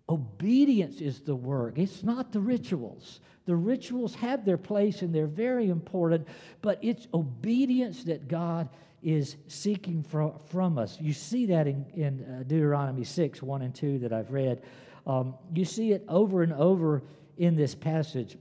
Obedience 0.10 1.02
is 1.02 1.22
the 1.22 1.36
work, 1.36 1.78
it's 1.78 2.04
not 2.04 2.32
the 2.32 2.40
rituals. 2.40 3.20
The 3.46 3.56
rituals 3.56 4.16
have 4.16 4.46
their 4.46 4.58
place 4.58 5.02
and 5.02 5.14
they're 5.14 5.28
very 5.28 5.70
important, 5.70 6.28
but 6.62 6.80
it's 6.82 7.08
obedience 7.14 8.06
that 8.06 8.30
God 8.30 8.70
is 9.04 9.36
seeking 9.48 10.02
from, 10.04 10.34
from 10.50 10.78
us. 10.78 10.98
You 11.00 11.14
see 11.14 11.46
that 11.48 11.68
in, 11.68 11.86
in 11.94 12.24
uh, 12.24 12.44
Deuteronomy 12.44 13.04
6 13.04 13.42
1 13.42 13.62
and 13.62 13.76
2 13.76 14.00
that 14.00 14.14
I've 14.14 14.32
read. 14.32 14.64
Um, 15.06 15.36
you 15.54 15.66
see 15.66 15.92
it 15.92 16.04
over 16.08 16.44
and 16.44 16.54
over 16.54 17.04
in 17.38 17.56
this 17.56 17.76
passage. 17.76 18.38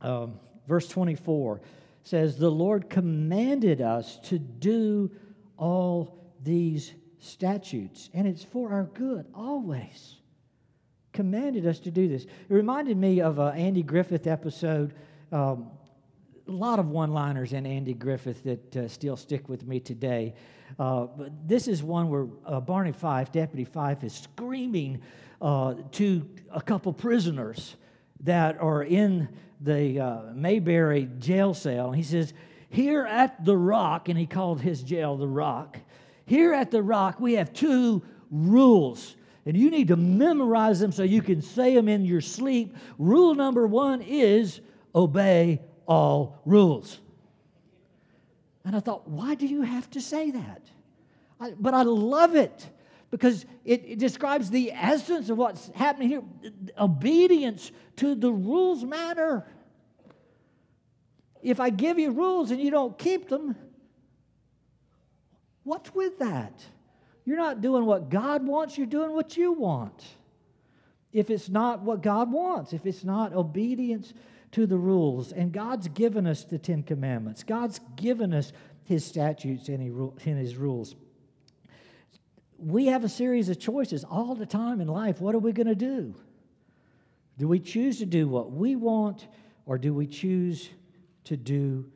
Um, 0.00 0.38
verse 0.68 0.88
24 0.88 1.60
says, 2.04 2.38
The 2.38 2.50
Lord 2.50 2.88
commanded 2.88 3.80
us 3.80 4.18
to 4.24 4.38
do 4.38 5.10
all 5.56 6.32
these 6.42 6.92
statutes, 7.18 8.10
and 8.14 8.26
it's 8.26 8.44
for 8.44 8.72
our 8.72 8.84
good 8.84 9.26
always. 9.34 10.14
Commanded 11.12 11.66
us 11.66 11.80
to 11.80 11.90
do 11.90 12.06
this. 12.06 12.24
It 12.24 12.30
reminded 12.48 12.96
me 12.96 13.20
of 13.20 13.38
an 13.38 13.56
Andy 13.56 13.82
Griffith 13.82 14.28
episode 14.28 14.94
um, 15.32 15.70
a 16.48 16.52
lot 16.52 16.78
of 16.78 16.88
one 16.88 17.12
liners 17.12 17.52
in 17.52 17.66
Andy 17.66 17.92
Griffith 17.92 18.42
that 18.44 18.76
uh, 18.76 18.88
still 18.88 19.16
stick 19.16 19.50
with 19.50 19.66
me 19.66 19.80
today. 19.80 20.34
Uh, 20.78 21.04
but 21.04 21.46
this 21.46 21.68
is 21.68 21.82
one 21.82 22.08
where 22.08 22.26
uh, 22.46 22.58
Barney 22.58 22.92
Fife, 22.92 23.30
Deputy 23.30 23.64
Fife, 23.64 24.02
is 24.02 24.14
screaming 24.14 25.02
uh, 25.42 25.74
to 25.92 26.26
a 26.50 26.62
couple 26.62 26.92
prisoners 26.94 27.76
that 28.20 28.58
are 28.60 28.82
in 28.82 29.28
the 29.60 30.00
uh, 30.00 30.20
Mayberry 30.34 31.10
jail 31.18 31.52
cell. 31.52 31.92
He 31.92 32.02
says, 32.02 32.32
Here 32.70 33.04
at 33.04 33.44
the 33.44 33.56
Rock, 33.56 34.08
and 34.08 34.18
he 34.18 34.26
called 34.26 34.62
his 34.62 34.82
jail 34.82 35.18
the 35.18 35.28
Rock, 35.28 35.78
here 36.24 36.54
at 36.54 36.70
the 36.70 36.82
Rock, 36.82 37.20
we 37.20 37.34
have 37.34 37.52
two 37.52 38.02
rules. 38.30 39.16
And 39.44 39.56
you 39.56 39.70
need 39.70 39.88
to 39.88 39.96
memorize 39.96 40.80
them 40.80 40.92
so 40.92 41.02
you 41.02 41.22
can 41.22 41.42
say 41.42 41.74
them 41.74 41.88
in 41.88 42.04
your 42.04 42.20
sleep. 42.20 42.74
Rule 42.98 43.34
number 43.34 43.66
one 43.66 44.02
is 44.02 44.60
obey 44.94 45.60
all 45.88 46.40
rules. 46.44 47.00
And 48.64 48.76
I 48.76 48.80
thought, 48.80 49.08
why 49.08 49.34
do 49.34 49.46
you 49.46 49.62
have 49.62 49.90
to 49.90 50.00
say 50.00 50.30
that? 50.30 50.62
I, 51.40 51.54
but 51.58 51.72
I 51.72 51.82
love 51.82 52.36
it 52.36 52.68
because 53.10 53.46
it, 53.64 53.84
it, 53.86 53.98
describes 53.98 54.50
the 54.50 54.72
essence 54.72 55.30
of 55.30 55.38
what's 55.38 55.70
happening 55.74 56.08
here. 56.08 56.22
Obedience 56.78 57.72
to 57.96 58.14
the 58.14 58.30
rules 58.30 58.84
matter. 58.84 59.46
If 61.42 61.60
I 61.60 61.70
give 61.70 61.98
you 61.98 62.10
rules 62.10 62.50
and 62.50 62.60
you 62.60 62.70
don't 62.70 62.98
keep 62.98 63.28
them, 63.28 63.56
what's 65.62 65.94
with 65.94 66.18
that? 66.18 66.62
You're 67.24 67.38
not 67.38 67.62
doing 67.62 67.86
what 67.86 68.10
God 68.10 68.46
wants, 68.46 68.76
you're 68.76 68.86
doing 68.86 69.12
what 69.12 69.36
you 69.36 69.52
want. 69.52 70.04
If 71.12 71.30
it's 71.30 71.48
not 71.48 71.82
what 71.82 72.02
God 72.02 72.30
wants, 72.30 72.74
if 72.74 72.84
it's 72.84 73.04
not 73.04 73.32
obedience 73.32 74.12
to 74.52 74.66
the 74.66 74.78
rules. 74.78 75.32
And 75.32 75.52
God's 75.52 75.88
given 75.88 76.26
us 76.26 76.44
the 76.44 76.58
Ten 76.58 76.82
Commandments, 76.82 77.42
God's 77.42 77.80
given 77.96 78.32
us 78.32 78.52
His 78.84 79.04
statutes 79.04 79.68
and 79.68 79.82
His 80.20 80.56
rules. 80.56 80.94
We 82.58 82.86
have 82.86 83.04
a 83.04 83.08
series 83.08 83.48
of 83.48 83.60
choices 83.60 84.04
all 84.04 84.34
the 84.34 84.46
time 84.46 84.80
in 84.80 84.88
life. 84.88 85.20
What 85.20 85.34
are 85.34 85.38
we 85.38 85.52
going 85.52 85.68
to 85.68 85.74
do? 85.76 86.14
Do 87.38 87.46
we 87.46 87.60
choose 87.60 87.98
to 87.98 88.06
do 88.06 88.26
what 88.26 88.50
we 88.50 88.74
want, 88.74 89.28
or 89.64 89.78
do 89.78 89.94
we 89.94 90.08
choose 90.08 90.68
to 91.24 91.36
do 91.36 91.88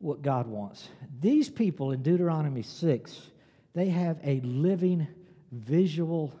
what 0.00 0.20
God 0.20 0.48
wants? 0.48 0.88
These 1.20 1.48
people 1.48 1.92
in 1.92 2.02
Deuteronomy 2.02 2.62
6, 2.62 3.30
they 3.72 3.88
have 3.90 4.18
a 4.24 4.40
living, 4.40 5.06
visual, 5.52 6.34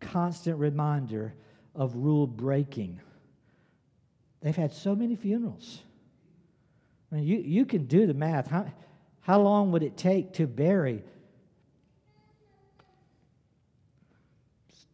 constant 0.00 0.58
reminder 0.58 1.34
of 1.74 1.94
rule 1.94 2.26
breaking. 2.26 3.00
They've 4.40 4.56
had 4.56 4.72
so 4.72 4.94
many 4.94 5.16
funerals. 5.16 5.82
I 7.10 7.16
mean, 7.16 7.24
you, 7.24 7.38
you 7.38 7.66
can 7.66 7.86
do 7.86 8.06
the 8.06 8.14
math. 8.14 8.46
How, 8.46 8.72
how 9.20 9.40
long 9.40 9.72
would 9.72 9.82
it 9.82 9.96
take 9.96 10.34
to 10.34 10.46
bury 10.46 11.02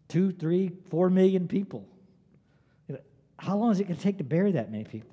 two, 0.08 0.32
three, 0.32 0.72
four 0.90 1.10
million 1.10 1.46
people? 1.46 1.86
How 3.38 3.56
long 3.56 3.72
is 3.72 3.80
it 3.80 3.84
going 3.84 3.96
to 3.96 4.02
take 4.02 4.18
to 4.18 4.24
bury 4.24 4.52
that 4.52 4.70
many 4.70 4.84
people? 4.84 5.10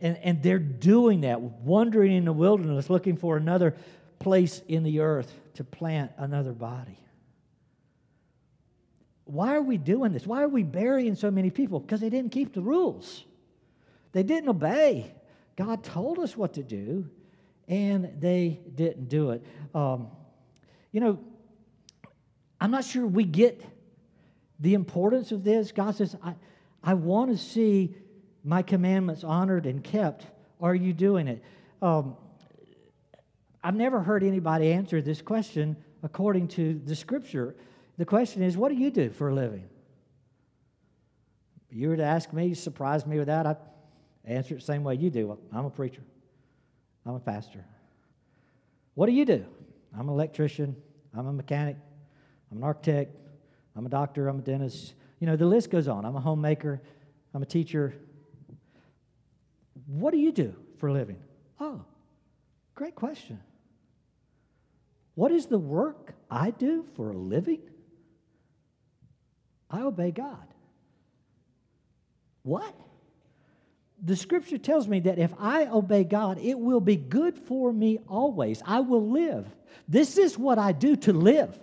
And, 0.00 0.16
and 0.18 0.42
they're 0.42 0.58
doing 0.58 1.20
that, 1.22 1.40
wandering 1.40 2.12
in 2.12 2.24
the 2.24 2.32
wilderness, 2.32 2.88
looking 2.88 3.16
for 3.16 3.36
another 3.36 3.76
place 4.18 4.62
in 4.68 4.82
the 4.82 5.00
earth 5.00 5.32
to 5.54 5.64
plant 5.64 6.12
another 6.16 6.52
body. 6.52 6.98
Why 9.30 9.54
are 9.54 9.62
we 9.62 9.78
doing 9.78 10.12
this? 10.12 10.26
Why 10.26 10.42
are 10.42 10.48
we 10.48 10.64
burying 10.64 11.14
so 11.14 11.30
many 11.30 11.50
people? 11.50 11.78
Because 11.78 12.00
they 12.00 12.10
didn't 12.10 12.32
keep 12.32 12.52
the 12.52 12.60
rules. 12.60 13.24
They 14.12 14.24
didn't 14.24 14.48
obey. 14.48 15.14
God 15.56 15.84
told 15.84 16.18
us 16.18 16.36
what 16.36 16.54
to 16.54 16.64
do, 16.64 17.08
and 17.68 18.10
they 18.18 18.60
didn't 18.74 19.08
do 19.08 19.30
it. 19.30 19.44
Um, 19.72 20.08
you 20.90 21.00
know, 21.00 21.20
I'm 22.60 22.72
not 22.72 22.84
sure 22.84 23.06
we 23.06 23.22
get 23.22 23.64
the 24.58 24.74
importance 24.74 25.30
of 25.30 25.44
this. 25.44 25.70
God 25.70 25.94
says, 25.94 26.16
I, 26.24 26.34
I 26.82 26.94
want 26.94 27.30
to 27.30 27.38
see 27.38 27.94
my 28.42 28.62
commandments 28.62 29.22
honored 29.22 29.64
and 29.64 29.84
kept. 29.84 30.26
Are 30.60 30.74
you 30.74 30.92
doing 30.92 31.28
it? 31.28 31.44
Um, 31.80 32.16
I've 33.62 33.76
never 33.76 34.00
heard 34.00 34.24
anybody 34.24 34.72
answer 34.72 35.00
this 35.00 35.22
question 35.22 35.76
according 36.02 36.48
to 36.48 36.80
the 36.84 36.96
scripture. 36.96 37.54
The 38.00 38.06
question 38.06 38.42
is, 38.42 38.56
what 38.56 38.70
do 38.70 38.76
you 38.76 38.90
do 38.90 39.10
for 39.10 39.28
a 39.28 39.34
living? 39.34 39.68
If 41.68 41.76
you 41.76 41.90
were 41.90 41.98
to 41.98 42.02
ask 42.02 42.32
me, 42.32 42.46
you 42.46 42.54
surprise 42.54 43.04
me 43.04 43.18
with 43.18 43.26
that, 43.26 43.44
I'd 43.44 43.58
answer 44.24 44.54
it 44.54 44.60
the 44.60 44.64
same 44.64 44.84
way 44.84 44.94
you 44.94 45.10
do. 45.10 45.36
I'm 45.52 45.66
a 45.66 45.70
preacher, 45.70 46.00
I'm 47.04 47.16
a 47.16 47.20
pastor. 47.20 47.62
What 48.94 49.04
do 49.04 49.12
you 49.12 49.26
do? 49.26 49.44
I'm 49.92 50.08
an 50.08 50.14
electrician, 50.14 50.76
I'm 51.14 51.26
a 51.26 51.32
mechanic, 51.34 51.76
I'm 52.50 52.56
an 52.56 52.64
architect, 52.64 53.14
I'm 53.76 53.84
a 53.84 53.90
doctor, 53.90 54.28
I'm 54.28 54.38
a 54.38 54.42
dentist. 54.42 54.94
You 55.18 55.26
know, 55.26 55.36
the 55.36 55.44
list 55.44 55.70
goes 55.70 55.86
on. 55.86 56.06
I'm 56.06 56.16
a 56.16 56.20
homemaker, 56.20 56.80
I'm 57.34 57.42
a 57.42 57.46
teacher. 57.46 57.92
What 59.86 60.12
do 60.12 60.16
you 60.16 60.32
do 60.32 60.56
for 60.78 60.86
a 60.86 60.92
living? 60.94 61.18
Oh, 61.60 61.82
great 62.74 62.94
question. 62.94 63.40
What 65.16 65.32
is 65.32 65.44
the 65.44 65.58
work 65.58 66.14
I 66.30 66.50
do 66.50 66.86
for 66.96 67.10
a 67.10 67.14
living? 67.14 67.60
I 69.70 69.82
obey 69.82 70.10
God. 70.10 70.46
What? 72.42 72.74
the 74.02 74.16
scripture 74.16 74.58
tells 74.58 74.88
me 74.88 75.00
that 75.00 75.18
if 75.18 75.32
I 75.38 75.66
obey 75.66 76.04
God, 76.04 76.38
it 76.38 76.58
will 76.58 76.80
be 76.80 76.96
good 76.96 77.36
for 77.36 77.72
me 77.72 77.98
always. 78.08 78.62
I 78.64 78.80
will 78.80 79.10
live. 79.10 79.46
This 79.88 80.16
is 80.16 80.38
what 80.38 80.58
I 80.58 80.72
do 80.72 80.96
to 80.96 81.12
live. 81.12 81.58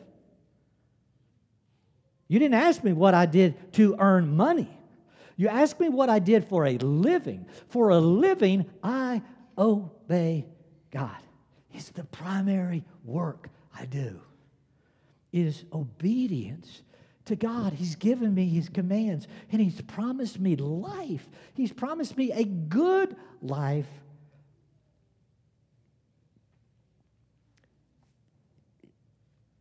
You 2.28 2.40
didn't 2.40 2.56
ask 2.56 2.84
me 2.84 2.94
what 2.94 3.14
I 3.14 3.26
did 3.26 3.74
to 3.74 3.96
earn 3.98 4.36
money. 4.36 4.70
You 5.36 5.48
asked 5.48 5.80
me 5.80 5.90
what 5.90 6.10
I 6.10 6.20
did 6.20 6.46
for 6.46 6.66
a 6.66 6.78
living. 6.78 7.48
For 7.70 7.90
a 7.90 8.00
living, 8.00 8.66
I 8.84 9.22
obey 9.58 10.46
God. 10.92 11.18
It's 11.74 11.90
the 11.90 12.04
primary 12.04 12.84
work 13.04 13.50
I 13.78 13.86
do. 13.86 14.20
Is 15.32 15.66
obedience 15.74 16.82
to 17.28 17.36
God. 17.36 17.74
He's 17.74 17.96
given 17.96 18.34
me 18.34 18.48
His 18.48 18.70
commands 18.70 19.28
and 19.52 19.62
He's 19.62 19.82
promised 19.82 20.40
me 20.40 20.56
life. 20.56 21.28
He's 21.54 21.72
promised 21.72 22.18
me 22.18 22.32
a 22.32 22.44
good 22.44 23.16
life. 23.42 23.88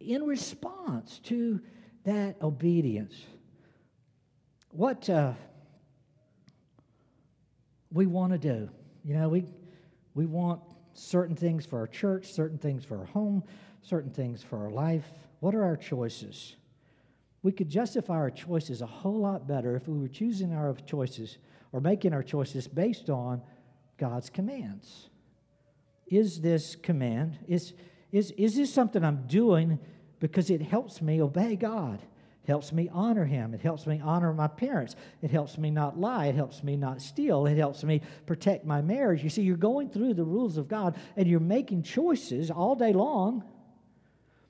In 0.00 0.25
response 0.25 1.18
to 1.25 1.61
that 2.04 2.37
obedience, 2.40 3.14
what 4.70 5.11
uh, 5.11 5.32
we 7.92 8.06
want 8.06 8.32
to 8.32 8.38
do, 8.38 8.70
you 9.04 9.14
know, 9.14 9.28
we, 9.28 9.44
we 10.14 10.26
want 10.26 10.61
certain 10.92 11.35
things 11.35 11.66
for 11.66 11.78
our 11.78 11.87
church, 11.87 12.32
certain 12.32 12.58
things 12.58 12.85
for 12.85 12.99
our 12.99 13.06
home, 13.06 13.42
certain 13.82 14.11
things 14.11 14.42
for 14.42 14.58
our 14.58 14.70
life. 14.70 15.04
What 15.40 15.54
are 15.54 15.64
our 15.64 15.76
choices? 15.76 16.56
We 17.47 17.53
could 17.53 17.69
justify 17.69 18.15
our 18.15 18.31
choices 18.33 18.83
a 18.83 18.87
whole 18.87 19.21
lot 19.21 19.47
better 19.47 19.76
if 19.76 19.87
we 19.87 19.97
were 19.97 20.09
choosing 20.09 20.53
our 20.53 20.75
choices 20.85 21.38
or 21.71 21.81
making 21.81 22.12
our 22.12 22.25
choices 22.25 22.67
based 22.67 23.09
on 23.09 23.41
God's 23.99 24.31
commands. 24.31 25.11
Is 26.09 26.41
this 26.41 26.75
command, 26.75 27.38
is, 27.47 27.73
is, 28.11 28.33
is 28.33 28.57
this 28.57 28.75
something 28.75 29.05
I'm 29.05 29.29
doing 29.29 29.79
because 30.19 30.50
it 30.50 30.61
helps 30.61 31.00
me 31.00 31.23
obey 31.23 31.55
God? 31.55 32.03
Helps 32.49 32.73
me 32.73 32.91
honor 32.93 33.25
Him. 33.25 33.55
It 33.55 33.61
helps 33.61 33.87
me 33.87 34.00
honor 34.03 34.33
my 34.33 34.49
parents. 34.49 34.97
It 35.23 35.31
helps 35.31 35.57
me 35.57 35.71
not 35.71 35.97
lie. 35.97 36.26
It 36.26 36.35
helps 36.35 36.65
me 36.65 36.75
not 36.75 37.00
steal. 37.00 37.47
It 37.47 37.57
helps 37.57 37.85
me 37.85 38.03
protect 38.26 38.65
my 38.65 38.83
marriage. 38.83 39.23
You 39.23 39.31
see, 39.31 39.43
you're 39.43 39.57
going 39.57 39.88
through 39.88 40.15
the 40.15 40.25
rules 40.25 40.57
of 40.57 40.67
God 40.67 40.97
and 41.17 41.29
you're 41.29 41.38
making 41.38 41.85
choices 41.85 42.50
all 42.50 42.75
day 42.75 42.93
long 42.93 43.45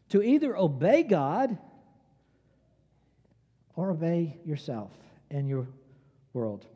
to 0.08 0.22
either 0.22 0.56
obey 0.56 1.02
God 1.02 1.58
or 3.76 3.90
obey 3.90 4.38
yourself 4.44 4.90
and 5.30 5.48
your 5.48 5.68
world. 6.32 6.66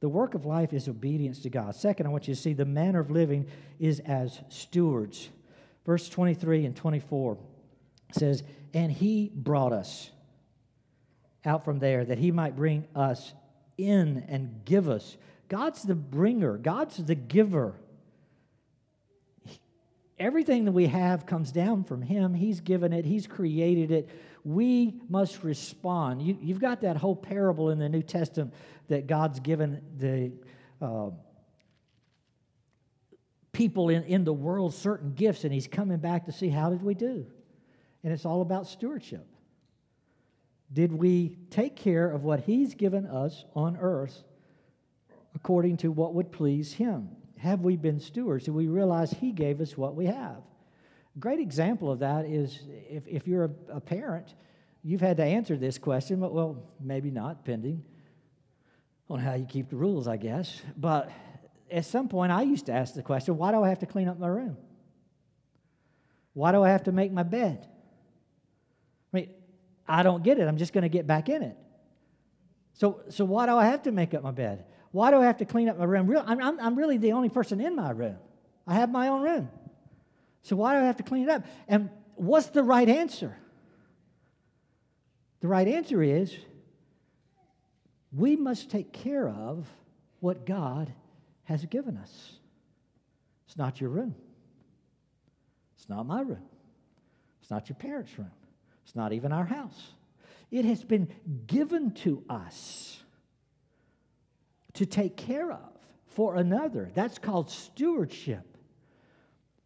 The 0.00 0.08
work 0.08 0.34
of 0.34 0.44
life 0.44 0.72
is 0.72 0.88
obedience 0.88 1.40
to 1.40 1.50
God. 1.50 1.74
Second, 1.76 2.06
I 2.06 2.10
want 2.10 2.26
you 2.26 2.34
to 2.34 2.40
see 2.40 2.54
the 2.54 2.64
manner 2.64 3.00
of 3.00 3.10
living 3.10 3.46
is 3.78 4.00
as 4.00 4.40
stewards. 4.48 5.28
Verse 5.84 6.08
23 6.08 6.64
and 6.64 6.74
24 6.74 7.38
says, 8.12 8.42
And 8.72 8.90
he 8.90 9.30
brought 9.34 9.72
us 9.72 10.10
out 11.44 11.64
from 11.64 11.78
there 11.78 12.04
that 12.04 12.18
he 12.18 12.30
might 12.30 12.56
bring 12.56 12.86
us 12.94 13.32
in 13.78 14.24
and 14.28 14.64
give 14.64 14.88
us. 14.88 15.16
God's 15.48 15.82
the 15.82 15.94
bringer, 15.94 16.56
God's 16.56 16.96
the 16.96 17.14
giver. 17.14 17.74
Everything 20.18 20.66
that 20.66 20.72
we 20.72 20.86
have 20.86 21.26
comes 21.26 21.52
down 21.52 21.84
from 21.84 22.02
him. 22.02 22.34
He's 22.34 22.60
given 22.60 22.92
it, 22.92 23.04
he's 23.04 23.26
created 23.26 23.90
it 23.90 24.08
we 24.44 25.00
must 25.08 25.44
respond. 25.44 26.22
You, 26.22 26.36
have 26.52 26.60
got 26.60 26.80
that 26.80 26.96
whole 26.96 27.14
parable 27.14 27.70
in 27.70 27.78
the 27.78 27.88
New 27.88 28.02
Testament 28.02 28.54
that 28.88 29.06
God's 29.06 29.40
given 29.40 29.80
the 29.98 30.32
uh, 30.80 31.10
people 33.52 33.88
in, 33.88 34.02
in 34.04 34.24
the 34.24 34.32
world 34.32 34.74
certain 34.74 35.12
gifts, 35.12 35.44
and 35.44 35.52
He's 35.52 35.68
coming 35.68 35.98
back 35.98 36.26
to 36.26 36.32
see 36.32 36.48
how 36.48 36.70
did 36.70 36.82
we 36.82 36.94
do. 36.94 37.26
And 38.02 38.12
it's 38.12 38.24
all 38.24 38.42
about 38.42 38.66
stewardship. 38.66 39.26
Did 40.72 40.92
we 40.92 41.36
take 41.50 41.76
care 41.76 42.10
of 42.10 42.24
what 42.24 42.40
He's 42.40 42.74
given 42.74 43.06
us 43.06 43.44
on 43.54 43.76
earth 43.76 44.24
according 45.34 45.76
to 45.78 45.92
what 45.92 46.14
would 46.14 46.32
please 46.32 46.72
Him? 46.72 47.10
Have 47.42 47.62
we 47.62 47.76
been 47.76 47.98
stewards? 47.98 48.44
Do 48.44 48.52
we 48.52 48.68
realize 48.68 49.10
He 49.10 49.32
gave 49.32 49.60
us 49.60 49.76
what 49.76 49.96
we 49.96 50.06
have? 50.06 50.42
A 51.16 51.18
great 51.18 51.40
example 51.40 51.90
of 51.90 51.98
that 51.98 52.24
is 52.24 52.60
if, 52.88 53.02
if 53.08 53.26
you're 53.26 53.46
a, 53.46 53.76
a 53.78 53.80
parent, 53.80 54.34
you've 54.84 55.00
had 55.00 55.16
to 55.16 55.24
answer 55.24 55.56
this 55.56 55.76
question, 55.76 56.20
but 56.20 56.32
well, 56.32 56.62
maybe 56.80 57.10
not, 57.10 57.44
pending 57.44 57.82
on 59.10 59.18
how 59.18 59.34
you 59.34 59.44
keep 59.44 59.70
the 59.70 59.76
rules, 59.76 60.06
I 60.06 60.18
guess. 60.18 60.62
But 60.76 61.10
at 61.68 61.84
some 61.84 62.08
point, 62.08 62.30
I 62.30 62.42
used 62.42 62.66
to 62.66 62.72
ask 62.72 62.94
the 62.94 63.02
question 63.02 63.36
why 63.36 63.50
do 63.50 63.60
I 63.64 63.70
have 63.70 63.80
to 63.80 63.86
clean 63.86 64.06
up 64.06 64.20
my 64.20 64.28
room? 64.28 64.56
Why 66.34 66.52
do 66.52 66.62
I 66.62 66.70
have 66.70 66.84
to 66.84 66.92
make 66.92 67.10
my 67.10 67.24
bed? 67.24 67.66
I 69.12 69.16
mean, 69.16 69.30
I 69.88 70.04
don't 70.04 70.22
get 70.22 70.38
it. 70.38 70.46
I'm 70.46 70.58
just 70.58 70.72
going 70.72 70.82
to 70.82 70.88
get 70.88 71.08
back 71.08 71.28
in 71.28 71.42
it. 71.42 71.56
So, 72.74 73.00
so 73.08 73.24
why 73.24 73.46
do 73.46 73.56
I 73.56 73.64
have 73.64 73.82
to 73.82 73.90
make 73.90 74.14
up 74.14 74.22
my 74.22 74.30
bed? 74.30 74.64
Why 74.92 75.10
do 75.10 75.18
I 75.18 75.24
have 75.24 75.38
to 75.38 75.44
clean 75.44 75.68
up 75.68 75.78
my 75.78 75.84
room? 75.84 76.10
I'm, 76.26 76.40
I'm, 76.40 76.60
I'm 76.60 76.76
really 76.76 76.98
the 76.98 77.12
only 77.12 77.30
person 77.30 77.60
in 77.60 77.74
my 77.74 77.90
room. 77.90 78.18
I 78.66 78.74
have 78.74 78.90
my 78.90 79.08
own 79.08 79.22
room. 79.22 79.48
So 80.42 80.54
why 80.54 80.74
do 80.74 80.80
I 80.80 80.86
have 80.86 80.98
to 80.98 81.02
clean 81.02 81.24
it 81.24 81.28
up? 81.30 81.44
And 81.66 81.90
what's 82.14 82.48
the 82.48 82.62
right 82.62 82.88
answer? 82.88 83.36
The 85.40 85.48
right 85.48 85.66
answer 85.66 86.02
is 86.02 86.36
we 88.12 88.36
must 88.36 88.70
take 88.70 88.92
care 88.92 89.28
of 89.28 89.66
what 90.20 90.46
God 90.46 90.92
has 91.44 91.64
given 91.64 91.96
us. 91.96 92.32
It's 93.46 93.56
not 93.56 93.80
your 93.80 93.90
room. 93.90 94.14
It's 95.76 95.88
not 95.88 96.06
my 96.06 96.20
room. 96.20 96.44
It's 97.40 97.50
not 97.50 97.68
your 97.68 97.76
parents' 97.76 98.16
room. 98.18 98.30
It's 98.84 98.94
not 98.94 99.12
even 99.12 99.32
our 99.32 99.44
house. 99.44 99.90
It 100.50 100.64
has 100.64 100.84
been 100.84 101.08
given 101.46 101.92
to 101.92 102.22
us 102.28 103.02
to 104.74 104.86
take 104.86 105.16
care 105.16 105.50
of 105.52 105.72
for 106.06 106.36
another. 106.36 106.90
That's 106.94 107.18
called 107.18 107.50
stewardship 107.50 108.52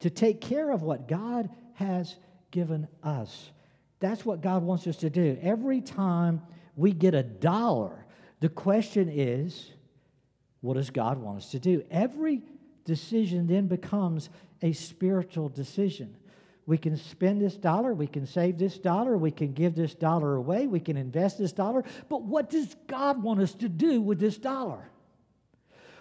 to 0.00 0.10
take 0.10 0.40
care 0.40 0.70
of 0.70 0.82
what 0.82 1.08
God 1.08 1.48
has 1.74 2.16
given 2.50 2.86
us. 3.02 3.50
That's 4.00 4.24
what 4.24 4.40
God 4.40 4.62
wants 4.62 4.86
us 4.86 4.96
to 4.98 5.10
do. 5.10 5.38
Every 5.40 5.80
time 5.80 6.42
we 6.76 6.92
get 6.92 7.14
a 7.14 7.22
dollar, 7.22 8.04
the 8.40 8.48
question 8.48 9.08
is, 9.08 9.70
what 10.60 10.74
does 10.74 10.90
God 10.90 11.18
want 11.18 11.38
us 11.38 11.50
to 11.52 11.58
do? 11.58 11.84
Every 11.90 12.42
decision 12.84 13.46
then 13.46 13.66
becomes 13.66 14.28
a 14.62 14.72
spiritual 14.72 15.48
decision. 15.48 16.16
We 16.66 16.76
can 16.78 16.96
spend 16.96 17.40
this 17.40 17.56
dollar, 17.56 17.94
we 17.94 18.08
can 18.08 18.26
save 18.26 18.58
this 18.58 18.76
dollar, 18.76 19.16
we 19.16 19.30
can 19.30 19.52
give 19.52 19.74
this 19.76 19.94
dollar 19.94 20.34
away, 20.34 20.66
we 20.66 20.80
can 20.80 20.96
invest 20.96 21.38
this 21.38 21.52
dollar, 21.52 21.84
but 22.08 22.22
what 22.22 22.50
does 22.50 22.74
God 22.88 23.22
want 23.22 23.40
us 23.40 23.54
to 23.54 23.68
do 23.68 24.00
with 24.00 24.18
this 24.18 24.36
dollar? 24.36 24.90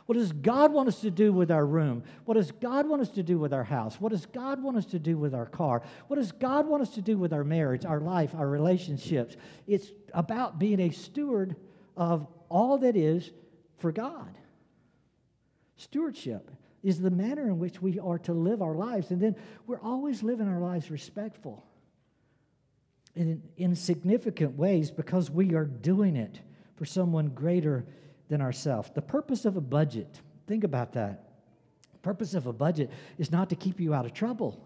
What 0.06 0.18
does 0.18 0.32
God 0.32 0.72
want 0.72 0.88
us 0.88 1.02
to 1.02 1.10
do 1.10 1.34
with 1.34 1.50
our 1.50 1.65
room? 1.65 2.04
What 2.26 2.36
does 2.36 2.52
God 2.52 2.88
want 2.88 3.02
us 3.02 3.10
to 3.10 3.24
do 3.24 3.39
with 3.39 3.54
our 3.54 3.63
house? 3.63 4.00
What 4.00 4.12
does 4.12 4.26
God 4.28 4.62
want 4.62 4.78
us 4.78 4.86
to 4.88 5.00
do 5.00 5.18
with 5.18 5.34
our 5.34 5.48
car? 5.48 5.82
What 6.08 6.18
does 6.18 6.32
God 6.32 6.68
want 6.68 6.84
us 6.84 6.91
to 6.96 7.02
do 7.02 7.18
with 7.18 7.34
our 7.34 7.44
marriage, 7.44 7.86
our 7.86 8.00
life, 8.00 8.36
our 8.36 8.48
relationships? 8.48 9.36
It's 9.65 9.89
about 10.13 10.60
being 10.60 10.80
a 10.80 10.91
steward 10.91 11.56
of 11.98 12.28
all 12.50 12.78
that 12.80 12.96
is 12.96 13.32
for 13.78 13.91
God. 13.91 14.38
Stewardship 15.78 16.52
is 16.84 17.00
the 17.00 17.10
manner 17.10 17.48
in 17.48 17.58
which 17.58 17.82
we 17.82 18.00
are 18.00 18.20
to 18.20 18.34
live 18.34 18.62
our 18.62 18.76
lives. 18.76 19.10
And 19.10 19.20
then 19.20 19.36
we're 19.65 19.82
always 19.82 20.22
living 20.22 20.48
our 20.48 20.60
lives 20.60 20.91
respectful 20.91 21.65
in, 23.15 23.41
in 23.58 23.76
significant 23.76 24.56
ways 24.56 24.91
because 24.91 25.32
we 25.32 25.56
are 25.56 25.65
doing 25.65 26.15
it 26.15 26.39
for 26.76 26.86
someone 26.86 27.30
greater 27.30 27.86
than 28.29 28.41
ourselves. 28.41 28.91
The 28.93 29.01
purpose 29.01 29.45
of 29.45 29.57
a 29.57 29.61
budget, 29.61 30.21
think 30.47 30.63
about 30.63 30.93
that. 30.93 31.29
The 31.93 31.99
purpose 31.99 32.33
of 32.33 32.47
a 32.47 32.53
budget 32.53 32.89
is 33.17 33.31
not 33.31 33.49
to 33.49 33.55
keep 33.55 33.79
you 33.79 33.93
out 33.93 34.05
of 34.05 34.13
trouble. 34.13 34.59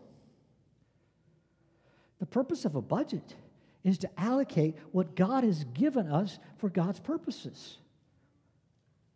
The 2.20 2.26
purpose 2.26 2.66
of 2.66 2.76
a 2.76 2.82
budget 2.82 3.36
is 3.84 3.98
to 4.00 4.10
allocate 4.20 4.76
what 4.92 5.16
God 5.16 5.44
has 5.44 5.64
given 5.64 6.08
us 6.08 6.38
for 6.58 6.70
God's 6.70 7.00
purposes. 7.00 7.78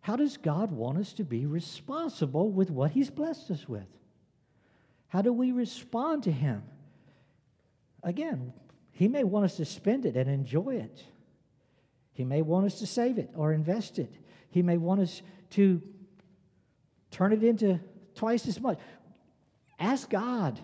How 0.02 0.16
does 0.16 0.38
God 0.38 0.72
want 0.72 0.98
us 0.98 1.14
to 1.14 1.24
be 1.24 1.46
responsible 1.46 2.50
with 2.50 2.70
what 2.70 2.92
He's 2.92 3.10
blessed 3.10 3.52
us 3.52 3.68
with? 3.68 3.88
How 5.08 5.22
do 5.22 5.32
we 5.32 5.52
respond 5.52 6.24
to 6.24 6.32
Him? 6.32 6.64
Again, 8.04 8.54
He 8.92 9.08
may 9.08 9.24
want 9.24 9.46
us 9.46 9.58
to 9.58 9.66
spend 9.66 10.06
it 10.06 10.16
and 10.16 10.30
enjoy 10.30 10.76
it. 10.76 11.04
He 12.14 12.24
may 12.24 12.42
want 12.42 12.66
us 12.66 12.80
to 12.80 12.88
save 12.88 13.18
it 13.18 13.32
or 13.36 13.54
invest 13.54 13.98
it. 13.98 14.14
He 14.54 14.62
may 14.62 14.78
want 14.78 15.02
us 15.02 15.24
to 15.52 15.82
turn 17.10 17.34
it 17.34 17.44
into 17.44 17.80
twice 18.14 18.48
as 18.48 18.62
much. 18.62 18.80
Ask 19.80 20.10
God. 20.10 20.60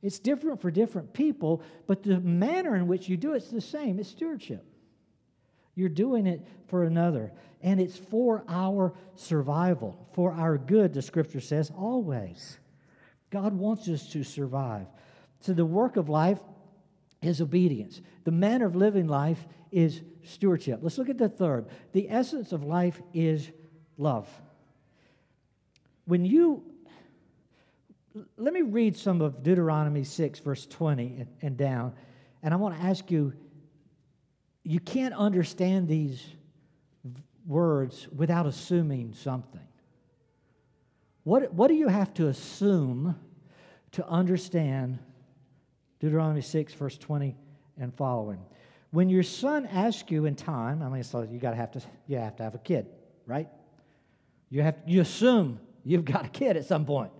It's 0.00 0.18
different 0.18 0.62
for 0.62 0.70
different 0.70 1.12
people, 1.12 1.62
but 1.86 2.02
the 2.02 2.20
manner 2.20 2.74
in 2.74 2.86
which 2.86 3.08
you 3.08 3.18
do 3.18 3.34
it's 3.34 3.50
the 3.50 3.60
same. 3.60 3.98
It's 3.98 4.08
stewardship. 4.08 4.64
You're 5.74 5.90
doing 5.90 6.26
it 6.26 6.46
for 6.68 6.84
another. 6.84 7.32
And 7.60 7.80
it's 7.80 7.98
for 7.98 8.44
our 8.48 8.94
survival, 9.14 10.08
for 10.14 10.32
our 10.32 10.56
good, 10.56 10.94
the 10.94 11.02
scripture 11.02 11.40
says, 11.40 11.70
always. 11.76 12.58
God 13.30 13.52
wants 13.52 13.88
us 13.88 14.08
to 14.12 14.24
survive. 14.24 14.86
So 15.40 15.52
the 15.52 15.66
work 15.66 15.96
of 15.96 16.08
life 16.08 16.40
is 17.20 17.42
obedience. 17.42 18.00
The 18.24 18.30
manner 18.30 18.66
of 18.66 18.74
living 18.74 19.06
life 19.06 19.46
is 19.70 20.02
stewardship. 20.24 20.80
Let's 20.82 20.98
look 20.98 21.08
at 21.08 21.18
the 21.18 21.28
third. 21.28 21.66
The 21.92 22.08
essence 22.10 22.52
of 22.52 22.64
life 22.64 23.00
is 23.12 23.50
love. 23.96 24.28
When 26.04 26.24
you, 26.24 26.62
let 28.36 28.54
me 28.54 28.62
read 28.62 28.96
some 28.96 29.20
of 29.20 29.42
Deuteronomy 29.42 30.04
6, 30.04 30.40
verse 30.40 30.66
20 30.66 31.26
and, 31.42 31.56
down, 31.56 31.92
and 32.42 32.54
I 32.54 32.56
want 32.56 32.78
to 32.78 32.82
ask 32.82 33.10
you 33.10 33.32
you 34.62 34.80
can't 34.80 35.14
understand 35.14 35.88
these 35.88 36.22
words 37.46 38.06
without 38.14 38.46
assuming 38.46 39.14
something. 39.14 39.66
What, 41.24 41.52
what 41.52 41.68
do 41.68 41.74
you 41.74 41.88
have 41.88 42.12
to 42.14 42.28
assume 42.28 43.18
to 43.92 44.06
understand 44.06 44.98
Deuteronomy 46.00 46.42
6, 46.42 46.74
verse 46.74 46.98
20 46.98 47.36
and 47.78 47.94
following? 47.94 48.40
When 48.90 49.10
your 49.10 49.22
son 49.22 49.66
asks 49.66 50.10
you 50.10 50.24
in 50.24 50.34
time, 50.34 50.82
I 50.82 50.88
mean, 50.88 51.02
so 51.02 51.22
you 51.22 51.38
got 51.38 51.50
to 51.50 51.56
have 51.56 51.72
to 51.72 51.82
you 52.06 52.16
have 52.16 52.36
to 52.36 52.42
have 52.42 52.54
a 52.54 52.58
kid, 52.58 52.86
right? 53.26 53.48
You 54.50 54.62
have 54.62 54.76
you 54.86 55.00
assume 55.00 55.60
you've 55.84 56.04
got 56.04 56.24
a 56.24 56.28
kid 56.28 56.56
at 56.56 56.64
some 56.64 56.86
point. 56.86 57.12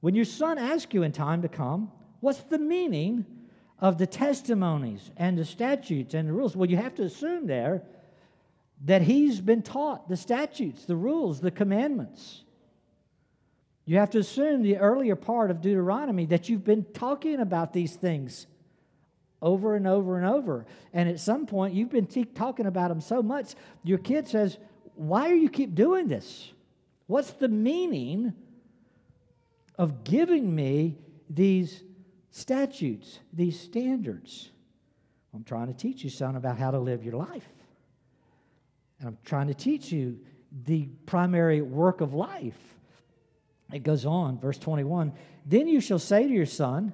When 0.00 0.14
your 0.14 0.24
son 0.26 0.58
asks 0.58 0.92
you 0.92 1.02
in 1.02 1.12
time 1.12 1.42
to 1.42 1.48
come, 1.48 1.90
what's 2.20 2.40
the 2.40 2.58
meaning 2.58 3.24
of 3.78 3.98
the 3.98 4.06
testimonies 4.06 5.10
and 5.16 5.38
the 5.38 5.44
statutes 5.44 6.14
and 6.14 6.28
the 6.28 6.32
rules? 6.32 6.54
Well, 6.54 6.68
you 6.68 6.76
have 6.76 6.94
to 6.96 7.02
assume 7.02 7.46
there 7.46 7.82
that 8.84 9.00
he's 9.00 9.40
been 9.40 9.62
taught 9.62 10.08
the 10.08 10.16
statutes, 10.16 10.84
the 10.84 10.96
rules, 10.96 11.40
the 11.40 11.50
commandments. 11.50 12.44
You 13.86 13.98
have 13.98 14.10
to 14.10 14.18
assume 14.18 14.62
the 14.62 14.76
earlier 14.76 15.16
part 15.16 15.50
of 15.50 15.62
Deuteronomy 15.62 16.26
that 16.26 16.48
you've 16.48 16.64
been 16.64 16.84
talking 16.92 17.40
about 17.40 17.72
these 17.72 17.94
things 17.96 18.46
over 19.46 19.76
and 19.76 19.86
over 19.86 20.16
and 20.18 20.26
over. 20.26 20.66
And 20.92 21.08
at 21.08 21.20
some 21.20 21.46
point, 21.46 21.72
you've 21.72 21.90
been 21.90 22.06
te- 22.06 22.24
talking 22.24 22.66
about 22.66 22.88
them 22.88 23.00
so 23.00 23.22
much, 23.22 23.54
your 23.84 23.98
kid 23.98 24.26
says, 24.26 24.58
Why 24.96 25.28
do 25.28 25.36
you 25.36 25.48
keep 25.48 25.74
doing 25.74 26.08
this? 26.08 26.50
What's 27.06 27.30
the 27.30 27.48
meaning 27.48 28.34
of 29.78 30.02
giving 30.02 30.52
me 30.52 30.98
these 31.30 31.84
statutes, 32.30 33.20
these 33.32 33.58
standards? 33.58 34.50
I'm 35.32 35.44
trying 35.44 35.68
to 35.68 35.74
teach 35.74 36.02
you, 36.02 36.10
son, 36.10 36.34
about 36.34 36.58
how 36.58 36.72
to 36.72 36.80
live 36.80 37.04
your 37.04 37.14
life. 37.14 37.46
And 38.98 39.08
I'm 39.08 39.18
trying 39.24 39.46
to 39.46 39.54
teach 39.54 39.92
you 39.92 40.18
the 40.64 40.88
primary 41.04 41.62
work 41.62 42.00
of 42.00 42.14
life. 42.14 42.58
It 43.72 43.84
goes 43.84 44.06
on, 44.06 44.40
verse 44.40 44.58
21 44.58 45.12
Then 45.44 45.68
you 45.68 45.80
shall 45.80 46.00
say 46.00 46.26
to 46.26 46.32
your 46.32 46.46
son, 46.46 46.92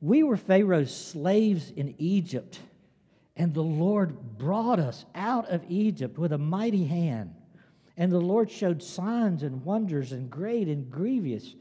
We 0.00 0.22
were 0.22 0.36
Pharaoh's 0.36 0.94
slaves 0.94 1.70
in 1.70 1.94
Egypt, 1.98 2.60
and 3.36 3.52
the 3.52 3.62
Lord 3.62 4.38
brought 4.38 4.78
us 4.78 5.04
out 5.14 5.48
of 5.48 5.64
Egypt 5.68 6.18
with 6.18 6.32
a 6.32 6.38
mighty 6.38 6.84
hand. 6.84 7.34
And 7.96 8.12
the 8.12 8.20
Lord 8.20 8.48
showed 8.48 8.80
signs 8.80 9.42
and 9.42 9.64
wonders 9.64 10.12
and 10.12 10.30
great 10.30 10.68
and 10.68 10.88
grievous 10.88 11.56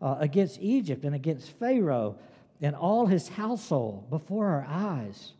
uh, 0.00 0.16
against 0.18 0.60
Egypt 0.60 1.04
and 1.04 1.14
against 1.14 1.50
Pharaoh 1.58 2.16
and 2.62 2.74
all 2.74 3.06
his 3.06 3.28
household 3.28 4.08
before 4.08 4.46
our 4.46 4.66
eyes. 4.66 5.32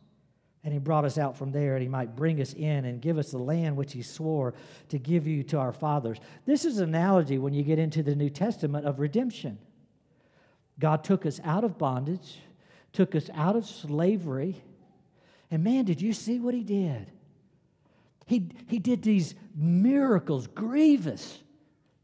And 0.63 0.73
he 0.73 0.79
brought 0.79 1.05
us 1.07 1.19
out 1.19 1.37
from 1.37 1.53
there, 1.53 1.75
and 1.75 1.83
he 1.83 1.89
might 1.89 2.17
bring 2.17 2.41
us 2.41 2.53
in 2.53 2.85
and 2.85 3.01
give 3.01 3.19
us 3.19 3.31
the 3.31 3.39
land 3.39 3.77
which 3.77 3.93
he 3.93 4.03
swore 4.03 4.55
to 4.89 4.99
give 4.99 5.27
you 5.27 5.43
to 5.45 5.59
our 5.59 5.73
fathers. 5.73 6.19
This 6.45 6.65
is 6.65 6.79
an 6.79 6.91
analogy 6.91 7.39
when 7.39 7.55
you 7.55 7.63
get 7.63 7.79
into 7.79 8.03
the 8.03 8.15
New 8.15 8.31
Testament 8.31 8.87
of 8.87 9.01
redemption. 9.01 9.59
God 10.79 11.05
took 11.05 11.25
us 11.27 11.41
out 11.45 11.65
of 11.65 11.79
bondage, 11.79 12.39
took 12.93 13.15
us 13.15 13.31
out 13.35 13.57
of 13.57 13.67
slavery, 13.67 14.63
and 15.51 15.63
man, 15.63 15.85
did 15.85 16.01
you 16.03 16.13
see 16.13 16.39
what 16.39 16.55
he 16.55 16.63
did? 16.63 17.11
He, 18.27 18.51
he 18.67 18.79
did 18.79 19.03
these 19.03 19.35
miracles, 19.55 20.47
grievous 20.47 21.39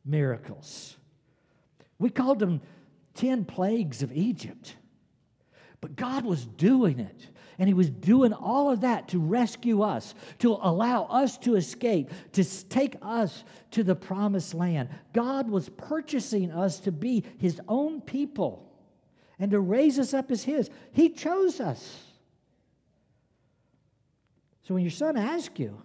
miracles. 0.04 0.96
We 1.98 2.11
called 2.11 2.38
them 2.38 2.61
10 3.14 3.44
plagues 3.44 4.02
of 4.02 4.12
Egypt. 4.12 4.76
But 5.80 5.96
God 5.96 6.24
was 6.24 6.44
doing 6.44 7.00
it. 7.00 7.26
And 7.61 7.68
He 7.68 7.75
was 7.75 7.90
doing 7.90 8.33
all 8.33 8.70
of 8.70 8.81
that 8.81 9.09
to 9.09 9.20
rescue 9.20 9.83
us, 9.83 10.14
to 10.40 10.59
allow 10.61 11.05
us 11.05 11.38
to 11.38 11.55
escape, 11.55 12.11
to 12.33 12.42
take 12.68 12.96
us 13.03 13.44
to 13.70 13.85
the 13.85 13.94
promised 13.94 14.55
land. 14.55 14.88
God 15.12 15.49
was 15.49 15.68
purchasing 15.68 16.51
us 16.51 16.81
to 16.81 16.90
be 16.90 17.23
His 17.38 17.61
own 17.68 18.01
people 18.01 18.66
and 19.38 19.53
to 19.53 19.61
raise 19.61 19.99
us 19.99 20.12
up 20.12 20.33
as 20.33 20.42
His. 20.42 20.68
He 20.92 21.11
chose 21.11 21.61
us. 21.61 22.03
So 24.62 24.75
when 24.75 24.83
your 24.83 24.90
son 24.90 25.16
asks 25.16 25.61
you, 25.61 25.81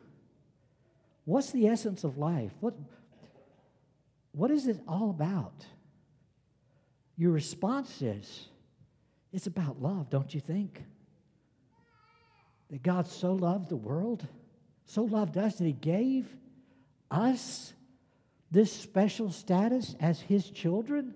What's 1.25 1.51
the 1.51 1.67
essence 1.67 2.03
of 2.03 2.17
life? 2.17 2.51
What, 2.59 2.75
what 4.31 4.51
is 4.51 4.67
it 4.67 4.79
all 4.87 5.09
about? 5.09 5.65
Your 7.17 7.31
response 7.31 8.01
is, 8.01 8.47
it's 9.33 9.47
about 9.47 9.81
love, 9.81 10.09
don't 10.09 10.33
you 10.33 10.39
think? 10.39 10.83
That 12.69 12.83
God 12.83 13.07
so 13.07 13.33
loved 13.33 13.69
the 13.69 13.75
world, 13.75 14.25
so 14.85 15.03
loved 15.03 15.37
us 15.37 15.55
that 15.55 15.65
He 15.65 15.73
gave 15.73 16.27
us 17.11 17.73
this 18.51 18.71
special 18.71 19.31
status 19.31 19.95
as 19.99 20.19
His 20.19 20.49
children. 20.49 21.13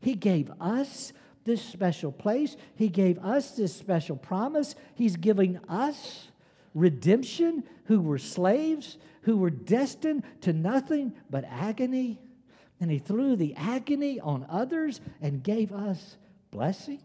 He 0.00 0.14
gave 0.14 0.50
us 0.60 1.12
this 1.44 1.62
special 1.62 2.12
place. 2.12 2.56
He 2.74 2.88
gave 2.88 3.18
us 3.18 3.52
this 3.52 3.74
special 3.74 4.16
promise. 4.16 4.74
He's 4.94 5.16
giving 5.16 5.58
us 5.68 6.28
redemption 6.74 7.64
who 7.84 8.00
were 8.00 8.18
slaves, 8.18 8.98
who 9.22 9.36
were 9.36 9.50
destined 9.50 10.24
to 10.42 10.52
nothing 10.52 11.14
but 11.30 11.44
agony. 11.44 12.18
And 12.80 12.90
He 12.90 12.98
threw 12.98 13.36
the 13.36 13.54
agony 13.54 14.18
on 14.20 14.46
others 14.48 15.00
and 15.20 15.42
gave 15.42 15.72
us 15.72 16.16
blessing 16.50 17.00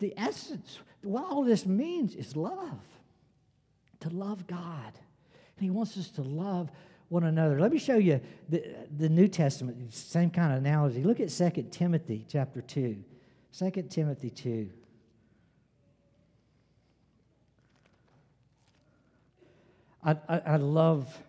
the 0.00 0.14
essence, 0.16 0.80
what 1.02 1.24
all 1.24 1.44
this 1.44 1.66
means 1.66 2.14
is 2.14 2.36
love. 2.36 2.80
To 4.00 4.08
love 4.10 4.46
God. 4.46 4.92
And 5.56 5.64
He 5.64 5.70
wants 5.70 5.96
us 5.96 6.08
to 6.10 6.22
love 6.22 6.70
one 7.08 7.24
another. 7.24 7.60
Let 7.60 7.72
me 7.72 7.78
show 7.78 7.96
you 7.96 8.20
the, 8.48 8.64
the 8.96 9.08
New 9.08 9.28
Testament, 9.28 9.92
same 9.92 10.30
kind 10.30 10.52
of 10.52 10.58
analogy. 10.58 11.02
Look 11.02 11.20
at 11.20 11.28
2 11.28 11.68
Timothy 11.70 12.24
chapter 12.28 12.60
2. 12.60 13.02
2 13.58 13.70
Timothy 13.90 14.30
2. 14.30 14.70
I, 20.02 20.16
I, 20.28 20.38
I 20.38 20.56
love 20.56 21.22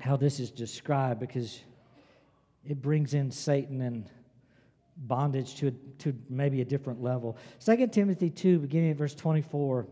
how 0.00 0.16
this 0.16 0.40
is 0.40 0.50
described 0.50 1.20
because 1.20 1.60
it 2.64 2.80
brings 2.80 3.12
in 3.14 3.30
Satan 3.30 3.80
and 3.80 4.08
bondage 5.02 5.56
to, 5.56 5.72
to 5.98 6.14
maybe 6.28 6.60
a 6.60 6.64
different 6.64 7.02
level. 7.02 7.36
2 7.64 7.88
Timothy 7.88 8.30
2, 8.30 8.60
beginning 8.60 8.90
at 8.90 8.96
verse 8.96 9.14
24, 9.14 9.86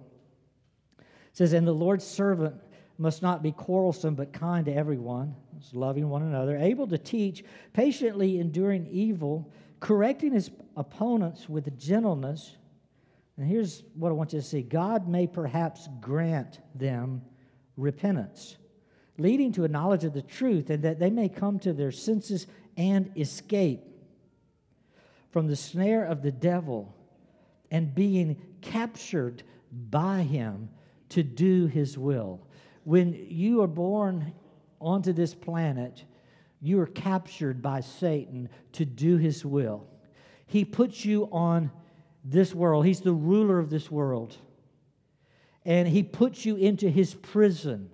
says, 1.33 1.53
And 1.53 1.67
the 1.67 1.73
Lord's 1.73 2.05
servant 2.05 2.55
must 2.99 3.23
not 3.23 3.43
be 3.43 3.53
quarrelsome, 3.53 4.15
but 4.15 4.33
kind 4.33 4.67
to 4.67 4.75
everyone, 4.75 5.35
loving 5.73 6.09
one 6.09 6.23
another, 6.23 6.57
able 6.57 6.87
to 6.87 6.99
teach, 6.99 7.45
patiently 7.73 8.39
enduring 8.39 8.87
evil, 8.91 9.51
correcting 9.81 10.33
his 10.33 10.51
opponents 10.77 11.49
with 11.49 11.79
gentleness. 11.79 12.57
And 13.37 13.49
here's 13.49 13.83
what 13.95 14.11
I 14.11 14.13
want 14.13 14.33
you 14.33 14.41
to 14.41 14.47
see 14.47 14.63
God 14.63 15.09
may 15.09 15.27
perhaps 15.27 15.89
grant 16.01 16.61
them 16.75 17.23
repentance, 17.77 18.59
leading 19.17 19.53
to 19.53 19.65
a 19.65 19.69
knowledge 19.69 20.05
of 20.05 20.13
the 20.13 20.23
truth, 20.23 20.69
and 20.71 20.83
that 20.83 20.99
they 20.99 21.11
may 21.11 21.29
come 21.29 21.59
to 21.61 21.73
their 21.73 21.93
senses 21.93 22.47
and 22.77 23.11
escape 23.17 23.81
from 25.31 25.47
the 25.47 25.57
snare 25.57 26.05
of 26.05 26.23
the 26.23 26.33
devil 26.33 26.95
and 27.71 27.95
being 27.95 28.37
captured 28.61 29.43
by 29.91 30.23
him 30.23 30.69
to 31.11 31.23
do 31.23 31.67
his 31.67 31.97
will. 31.97 32.47
When 32.85 33.15
you 33.29 33.63
are 33.63 33.69
born 33.69 34.33
onto 34.81 35.13
this 35.13 35.35
planet, 35.35 36.05
you 36.61 36.81
are 36.81 36.87
captured 36.87 37.63
by 37.63 37.81
Satan 37.81 38.49
to 38.73 38.85
do 38.85 39.17
his 39.17 39.45
will. 39.45 39.87
He 40.47 40.65
puts 40.65 41.05
you 41.05 41.29
on 41.31 41.71
this 42.25 42.55
world, 42.55 42.85
he's 42.85 43.01
the 43.01 43.13
ruler 43.13 43.59
of 43.59 43.71
this 43.71 43.91
world. 43.91 44.37
And 45.65 45.87
he 45.87 46.03
puts 46.03 46.45
you 46.45 46.57
into 46.57 46.89
his 46.89 47.15
prison. 47.15 47.91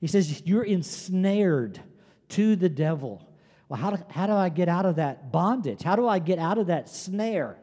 He 0.00 0.06
says, 0.06 0.42
You're 0.46 0.64
ensnared 0.64 1.80
to 2.30 2.56
the 2.56 2.68
devil. 2.68 3.29
Well, 3.70 3.80
how 3.80 3.90
do, 3.92 4.02
how 4.10 4.26
do 4.26 4.32
I 4.32 4.48
get 4.48 4.68
out 4.68 4.84
of 4.84 4.96
that 4.96 5.30
bondage? 5.30 5.80
How 5.82 5.94
do 5.94 6.08
I 6.08 6.18
get 6.18 6.40
out 6.40 6.58
of 6.58 6.66
that 6.66 6.88
snare? 6.88 7.56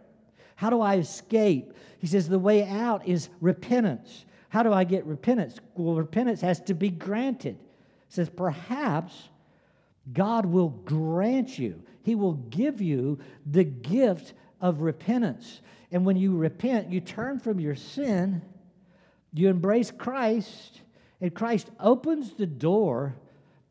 How 0.56 0.70
do 0.70 0.80
I 0.80 0.96
escape? 0.96 1.74
He 2.00 2.08
says 2.08 2.30
the 2.30 2.40
way 2.40 2.66
out 2.66 3.06
is 3.06 3.28
repentance. 3.42 4.26
How 4.48 4.64
do 4.64 4.72
I 4.72 4.86
get 4.86 5.06
repentance? 5.06 5.60
Well, 5.76 5.96
repentance 5.96 6.40
has 6.42 6.62
to 6.62 6.74
be 6.74 6.90
granted. 6.90 7.58
He 7.60 8.14
says 8.14 8.30
perhaps 8.30 9.28
God 10.14 10.46
will 10.46 10.70
grant 10.70 11.60
you, 11.60 11.84
He 12.04 12.16
will 12.16 12.36
give 12.36 12.82
you 12.82 13.20
the 13.46 13.66
gift 13.66 14.34
of 14.62 14.80
repentance. 14.80 15.60
And 15.92 16.06
when 16.06 16.16
you 16.16 16.38
repent, 16.38 16.90
you 16.90 17.02
turn 17.02 17.38
from 17.38 17.60
your 17.60 17.76
sin, 17.76 18.42
you 19.34 19.50
embrace 19.50 19.92
Christ, 19.92 20.80
and 21.20 21.34
Christ 21.34 21.70
opens 21.82 22.32
the 22.32 22.46
door 22.46 23.16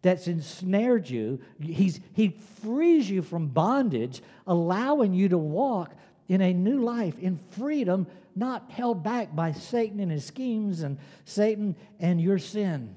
that's 0.06 0.28
ensnared 0.28 1.10
you. 1.10 1.40
He's, 1.60 2.00
he 2.14 2.38
frees 2.62 3.10
you 3.10 3.22
from 3.22 3.48
bondage, 3.48 4.22
allowing 4.46 5.12
you 5.12 5.28
to 5.30 5.38
walk 5.38 5.92
in 6.28 6.40
a 6.40 6.52
new 6.52 6.82
life, 6.82 7.18
in 7.18 7.38
freedom, 7.50 8.06
not 8.36 8.70
held 8.70 9.02
back 9.02 9.34
by 9.34 9.52
Satan 9.52 9.98
and 9.98 10.12
his 10.12 10.24
schemes 10.24 10.82
and 10.82 10.98
Satan 11.24 11.74
and 11.98 12.20
your 12.20 12.38
sin. 12.38 12.96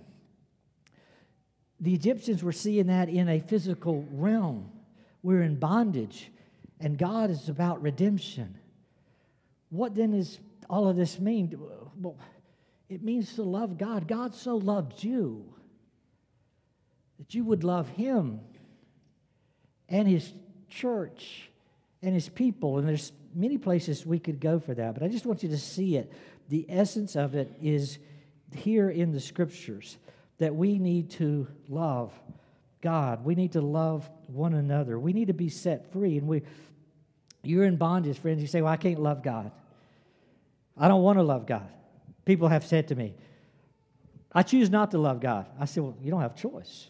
The 1.80 1.96
Egyptians 1.96 2.44
were 2.44 2.52
seeing 2.52 2.88
that 2.88 3.10
in 3.10 3.28
a 3.28 3.40
physical 3.40 4.06
realm. 4.12 4.70
We're 5.24 5.42
in 5.42 5.56
bondage, 5.56 6.32
and 6.80 6.98
God 6.98 7.32
is 7.32 7.50
about 7.50 7.82
redemption. 7.82 8.56
What 9.70 9.96
then 9.96 10.12
does 10.12 10.40
all 10.70 10.88
of 10.88 10.96
this 10.96 11.20
mean? 11.20 11.58
Well, 12.00 12.18
it 12.88 13.04
means 13.04 13.34
to 13.36 13.44
love 13.44 13.78
God. 13.78 14.08
God 14.08 14.36
so 14.36 14.58
loved 14.58 15.04
you 15.04 15.56
that 17.20 17.36
you 17.36 17.44
would 17.44 17.64
love 17.64 17.88
Him 17.90 18.40
and 19.88 20.08
His 20.08 20.32
church 20.70 21.50
and 22.02 22.14
His 22.14 22.28
people. 22.28 22.80
And 22.80 22.88
there's 22.88 23.12
many 23.36 23.58
places 23.58 24.06
we 24.06 24.20
could 24.20 24.40
go 24.40 24.60
for 24.60 24.74
that, 24.74 24.94
but 24.96 25.04
I 25.04 25.08
just 25.08 25.26
want 25.26 25.44
you 25.44 25.50
to 25.50 25.58
see 25.58 25.98
it. 25.98 26.12
The 26.50 26.66
essence 26.68 27.16
of 27.16 27.36
it 27.36 27.52
is 27.62 28.00
here 28.56 28.90
in 28.90 29.12
the 29.12 29.20
scriptures 29.20 29.98
that 30.40 30.56
we 30.56 30.80
need 30.80 31.12
to 31.12 31.48
love 31.68 32.12
God. 32.82 33.24
We 33.24 33.36
need 33.36 33.52
to 33.54 33.62
love 33.62 34.10
one 34.28 34.54
another. 34.54 34.98
We 34.98 35.14
need 35.14 35.28
to 35.28 35.34
be 35.34 35.50
set 35.50 35.92
free. 35.92 36.18
And 36.18 36.28
we, 36.28 36.42
you're 37.44 37.66
in 37.66 37.76
bondage, 37.76 38.18
friends. 38.18 38.42
You 38.42 38.48
say, 38.48 38.62
Well, 38.62 38.72
I 38.72 38.78
can't 38.78 39.00
love 39.00 39.22
God. 39.22 39.52
I 40.78 40.88
don't 40.88 41.04
want 41.04 41.20
to 41.20 41.24
love 41.24 41.46
God. 41.46 41.70
People 42.26 42.48
have 42.48 42.66
said 42.66 42.88
to 42.88 42.96
me, 42.96 43.16
I 44.32 44.44
choose 44.44 44.70
not 44.70 44.92
to 44.92 44.98
love 44.98 45.20
God. 45.20 45.48
I 45.60 45.66
said, 45.66 45.84
Well, 45.84 45.98
you 46.02 46.10
don't 46.10 46.22
have 46.22 46.36
choice. 46.36 46.88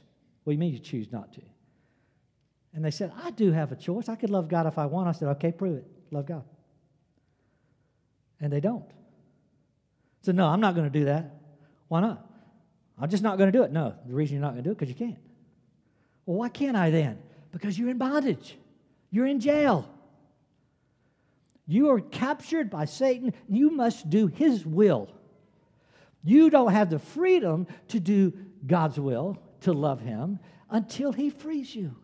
Do 0.50 0.54
you 0.54 0.60
mean 0.60 0.74
you 0.74 0.80
choose 0.80 1.12
not 1.12 1.32
to? 1.34 1.42
And 2.74 2.84
they 2.84 2.92
said, 2.92 3.12
I 3.24 3.32
do 3.32 3.52
have 3.52 3.72
a 3.72 3.76
choice. 3.76 4.10
I 4.10 4.16
could 4.16 4.30
love 4.30 4.48
God 4.48 4.66
if 4.66 4.78
I 4.78 4.86
want. 4.86 5.08
I 5.08 5.12
said, 5.12 5.28
Okay, 5.30 5.52
prove 5.52 5.78
it. 5.78 5.88
Love 6.12 6.26
God. 6.26 6.44
And 8.42 8.52
they 8.52 8.60
don't. 8.60 8.86
So, 10.22 10.32
no, 10.32 10.48
I'm 10.48 10.60
not 10.60 10.76
going 10.76 10.92
to 10.92 11.00
do 11.00 11.06
that. 11.06 11.36
Why 11.88 12.02
not? 12.02 12.26
I'm 13.00 13.10
just 13.10 13.24
not 13.24 13.38
going 13.38 13.52
to 13.52 13.58
do 13.58 13.64
it. 13.64 13.72
No, 13.72 13.96
the 14.06 14.14
reason 14.14 14.36
you're 14.36 14.42
not 14.42 14.52
going 14.54 14.64
to 14.64 14.68
do 14.68 14.72
it 14.72 14.78
because 14.78 14.90
you 14.90 14.96
can't. 14.96 15.20
Well, 16.26 16.38
why 16.38 16.50
can't 16.50 16.76
I 16.76 16.90
then? 16.90 17.20
Because 17.52 17.78
you're 17.78 17.90
in 17.90 17.98
bondage. 17.98 18.58
You're 19.12 19.26
in 19.26 19.40
jail. 19.40 19.90
You 21.66 21.90
are 21.92 22.00
captured 22.00 22.70
by 22.70 22.86
Satan. 22.86 23.34
You 23.48 23.72
must 23.72 24.10
do 24.10 24.28
his 24.28 24.66
will. 24.66 25.10
You 26.24 26.50
don't 26.50 26.72
have 26.72 26.90
the 26.90 27.00
freedom 27.00 27.68
to 27.90 28.00
do 28.00 28.34
God's 28.66 29.00
will, 29.00 29.38
to 29.62 29.74
love 29.74 30.02
him, 30.02 30.40
until 30.70 31.12
he 31.12 31.30
frees 31.30 31.76
you. 31.76 31.96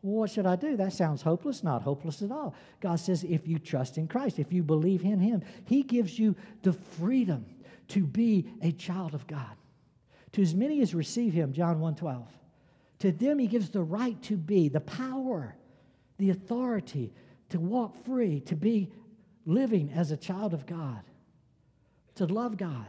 What 0.00 0.30
should 0.30 0.46
I 0.46 0.56
do? 0.56 0.76
That 0.76 0.92
sounds 0.92 1.22
hopeless. 1.22 1.64
Not 1.64 1.82
hopeless 1.82 2.22
at 2.22 2.30
all. 2.30 2.54
God 2.80 3.00
says 3.00 3.24
if 3.24 3.48
you 3.48 3.58
trust 3.58 3.98
in 3.98 4.06
Christ, 4.06 4.38
if 4.38 4.52
you 4.52 4.62
believe 4.62 5.02
in 5.02 5.18
him, 5.18 5.42
he 5.64 5.82
gives 5.82 6.18
you 6.18 6.36
the 6.62 6.72
freedom 6.72 7.44
to 7.88 8.04
be 8.04 8.46
a 8.62 8.70
child 8.72 9.14
of 9.14 9.26
God. 9.26 9.56
To 10.32 10.42
as 10.42 10.54
many 10.54 10.80
as 10.82 10.94
receive 10.94 11.32
him, 11.32 11.52
John 11.52 11.80
1:12. 11.80 12.26
To 13.00 13.12
them 13.12 13.38
he 13.38 13.46
gives 13.46 13.70
the 13.70 13.82
right 13.82 14.20
to 14.22 14.36
be, 14.36 14.68
the 14.68 14.80
power, 14.80 15.56
the 16.18 16.30
authority 16.30 17.12
to 17.48 17.58
walk 17.58 17.96
free, 18.04 18.40
to 18.42 18.56
be 18.56 18.92
living 19.46 19.90
as 19.90 20.10
a 20.10 20.16
child 20.16 20.52
of 20.52 20.66
God, 20.66 21.02
to 22.16 22.26
love 22.26 22.56
God. 22.56 22.86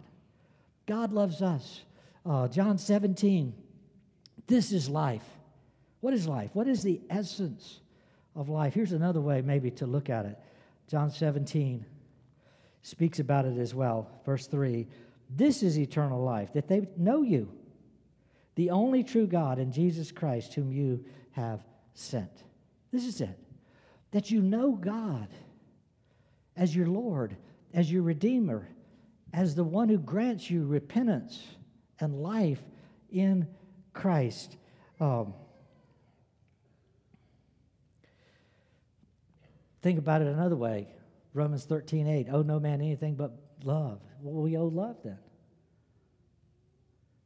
God 0.85 1.13
loves 1.13 1.41
us. 1.41 1.83
Uh, 2.25 2.47
John 2.47 2.77
17, 2.77 3.53
this 4.47 4.71
is 4.71 4.89
life. 4.89 5.23
What 6.01 6.13
is 6.13 6.27
life? 6.27 6.51
What 6.53 6.67
is 6.67 6.83
the 6.83 7.01
essence 7.09 7.79
of 8.35 8.49
life? 8.49 8.73
Here's 8.73 8.91
another 8.91 9.21
way, 9.21 9.41
maybe, 9.41 9.71
to 9.71 9.85
look 9.85 10.09
at 10.09 10.25
it. 10.25 10.37
John 10.87 11.11
17 11.11 11.85
speaks 12.81 13.19
about 13.19 13.45
it 13.45 13.57
as 13.57 13.75
well. 13.75 14.09
Verse 14.25 14.47
3 14.47 14.87
This 15.29 15.63
is 15.63 15.77
eternal 15.77 16.23
life, 16.23 16.53
that 16.53 16.67
they 16.67 16.87
know 16.97 17.21
you, 17.21 17.51
the 18.55 18.71
only 18.71 19.03
true 19.03 19.27
God, 19.27 19.59
and 19.59 19.71
Jesus 19.71 20.11
Christ, 20.11 20.53
whom 20.53 20.71
you 20.71 21.03
have 21.31 21.63
sent. 21.93 22.43
This 22.91 23.05
is 23.05 23.21
it. 23.21 23.37
That 24.11 24.31
you 24.31 24.41
know 24.41 24.71
God 24.71 25.27
as 26.55 26.75
your 26.75 26.87
Lord, 26.87 27.37
as 27.73 27.91
your 27.91 28.01
Redeemer, 28.01 28.67
as 29.33 29.53
the 29.53 29.63
one 29.63 29.89
who 29.89 29.99
grants 29.99 30.49
you 30.49 30.65
repentance 30.65 31.43
and 31.99 32.21
life 32.21 32.61
in 33.11 33.47
Christ. 33.93 34.55
Um, 34.99 35.33
think 39.81 39.99
about 39.99 40.21
it 40.21 40.27
another 40.27 40.55
way. 40.55 40.87
Romans 41.33 41.65
13, 41.65 42.07
8. 42.07 42.27
Owe 42.31 42.41
no 42.41 42.59
man 42.59 42.81
anything 42.81 43.15
but 43.15 43.31
love. 43.63 44.01
Well, 44.21 44.43
we 44.43 44.57
owe 44.57 44.65
love 44.65 44.97
then. 45.03 45.19